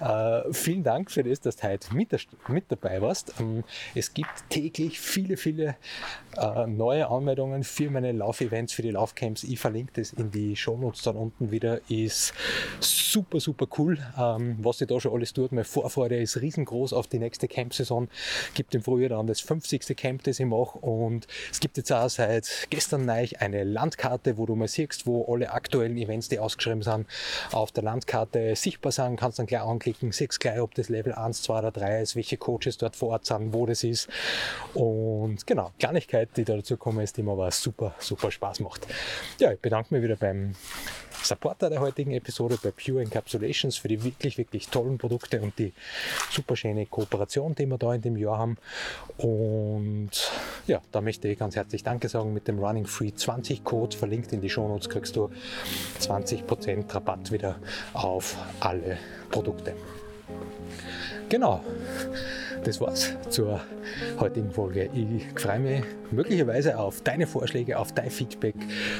Äh, 0.00 0.52
vielen 0.52 0.82
Dank 0.82 1.10
für 1.10 1.22
das, 1.22 1.40
dass 1.40 1.56
du 1.56 1.68
heute 1.68 1.94
mit, 1.94 2.10
mit 2.48 2.64
dabei 2.68 3.00
warst. 3.02 3.34
Ähm, 3.40 3.64
es 3.94 4.14
gibt 4.14 4.30
täglich 4.48 5.00
viele, 5.00 5.36
viele 5.36 5.76
äh, 6.36 6.66
neue 6.66 7.08
Anmeldungen 7.08 7.64
für 7.64 7.90
meine 7.90 8.12
Laufevents, 8.12 8.72
für 8.72 8.82
die 8.82 8.90
Laufcamps. 8.90 9.44
Ich 9.44 9.58
verlinke 9.58 9.92
das 9.94 10.12
in 10.12 10.30
die 10.30 10.56
Shownotes 10.56 11.02
dann 11.02 11.16
unten 11.16 11.50
wieder. 11.50 11.80
Ist 11.88 12.32
super, 12.80 13.40
super 13.40 13.66
cool, 13.78 13.98
ähm, 14.18 14.56
was 14.60 14.78
sich 14.78 14.88
da 14.88 15.00
schon 15.00 15.12
alles 15.12 15.32
tut. 15.32 15.52
Meine 15.52 15.64
Vorfreude 15.64 16.16
ist 16.16 16.40
riesengroß 16.40 16.92
auf 16.92 17.06
die 17.06 17.18
nächste 17.18 17.48
Camp-Saison. 17.48 18.08
Gibt 18.54 18.74
im 18.74 18.82
Frühjahr 18.82 19.10
dann 19.10 19.26
das 19.26 19.40
50. 19.40 19.96
Camp, 19.96 20.22
das 20.24 20.40
ich 20.40 20.46
mache. 20.46 20.78
Und 20.78 21.26
es 21.50 21.60
gibt 21.60 21.76
jetzt 21.76 21.92
auch 21.92 22.08
seit 22.08 22.66
gestern 22.70 23.06
neu 23.06 23.26
eine 23.38 23.64
Landkarte, 23.64 24.36
wo 24.38 24.46
du 24.46 24.54
mal 24.54 24.68
siehst, 24.68 25.06
wo 25.06 25.32
alle 25.32 25.52
aktuellen 25.52 25.96
Events, 25.96 26.28
die 26.28 26.38
ausgeschrieben 26.38 26.82
sind, 26.82 27.06
auf 27.52 27.72
der 27.72 27.84
Landkarte 27.84 28.54
sichtbar 28.56 28.92
sind. 28.92 29.16
Kannst 29.16 29.38
dann 29.38 29.46
gleich 29.46 29.62
anklicken, 29.78 30.12
siehst 30.12 30.40
gleich, 30.40 30.60
ob 30.60 30.74
das 30.74 30.88
Level 30.88 31.14
1, 31.14 31.42
2 31.42 31.58
oder 31.58 31.70
3 31.70 32.02
ist, 32.02 32.16
welche 32.16 32.36
Coaches 32.36 32.78
dort 32.78 32.96
vor 32.96 33.10
Ort 33.10 33.26
sind, 33.26 33.52
wo 33.52 33.64
das 33.64 33.84
ist. 33.84 34.08
Und 34.74 35.46
genau, 35.46 35.70
Kleinigkeit, 35.78 36.30
die 36.36 36.44
da 36.44 36.56
dazu 36.56 36.76
kommen, 36.76 37.00
ist, 37.00 37.16
die 37.16 37.22
mir 37.22 37.32
aber 37.32 37.50
super, 37.50 37.94
super 37.98 38.30
Spaß 38.30 38.60
macht. 38.60 38.86
Ja, 39.38 39.52
ich 39.52 39.60
bedanke 39.60 39.94
mich 39.94 40.02
wieder 40.02 40.16
beim 40.16 40.54
Supporter 41.22 41.70
der 41.70 41.80
heutigen 41.80 42.12
Episode 42.12 42.58
bei 42.62 42.70
Pure 42.70 43.02
Encapsulations 43.02 43.76
für 43.76 43.88
die 43.88 44.02
wirklich, 44.02 44.38
wirklich 44.38 44.68
tollen 44.68 44.98
Produkte 44.98 45.40
und 45.40 45.58
die 45.58 45.72
super 46.30 46.56
schöne 46.56 46.86
Kooperation, 46.86 47.54
die 47.54 47.66
wir 47.66 47.78
da 47.78 47.94
in 47.94 48.02
dem 48.02 48.16
Jahr 48.16 48.38
haben. 48.38 48.56
Und 49.16 50.10
ja, 50.66 50.80
da 50.92 51.00
möchte 51.00 51.28
ich 51.28 51.38
ganz 51.38 51.56
herzlich 51.56 51.82
Danke 51.82 52.08
sagen 52.08 52.32
mit 52.32 52.48
dem 52.48 52.58
Running 52.58 52.86
Free 52.86 53.12
20 53.14 53.64
Code, 53.64 53.96
verlinkt 53.96 54.32
in 54.32 54.40
die 54.40 54.50
Shownotes, 54.50 54.88
kriegst 54.88 55.16
du 55.16 55.30
20% 56.00 56.94
Rabatt 56.94 57.32
wieder 57.32 57.56
auf 57.92 58.36
alle 58.60 58.98
Produkte. 59.30 59.74
Genau 61.28 61.62
das 62.64 62.80
war's 62.80 63.16
zur 63.28 63.60
heutigen 64.18 64.50
Folge. 64.50 64.90
Ich 64.92 65.40
freue 65.40 65.58
mich 65.58 65.82
möglicherweise 66.10 66.78
auf 66.78 67.00
deine 67.02 67.26
Vorschläge, 67.26 67.78
auf 67.78 67.92
dein 67.92 68.10
Feedback 68.10 68.54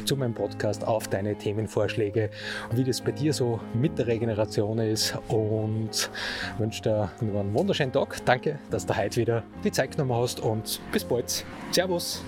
zu 0.05 0.17
meinem 0.17 0.35
Podcast, 0.35 0.87
auf 0.87 1.09
deine 1.09 1.37
Themenvorschläge, 1.37 2.31
wie 2.73 2.85
das 2.85 3.01
bei 3.01 3.13
dir 3.13 3.33
so 3.33 3.61
mit 3.75 3.99
der 3.99 4.07
Regeneration 4.07 4.79
ist 4.79 5.17
und 5.29 6.11
wünsche 6.59 6.83
dir 6.83 7.11
einen 7.21 7.55
wunderschönen 7.55 7.93
Tag. 7.93 8.25
Danke, 8.25 8.59
dass 8.71 8.87
du 8.87 8.97
heute 8.97 9.21
wieder 9.21 9.43
die 9.65 9.73
Zeit 9.73 9.93
genommen 9.93 10.15
hast 10.15 10.41
und 10.41 10.81
bis 10.93 11.05
bald. 11.05 11.45
Servus. 11.71 12.23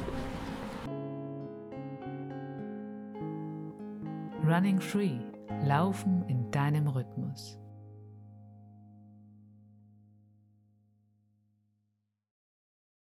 Running 4.46 4.80
Free. 4.80 5.18
Laufen 5.64 6.24
in 6.28 6.50
deinem 6.50 6.88
Rhythmus. 6.88 7.59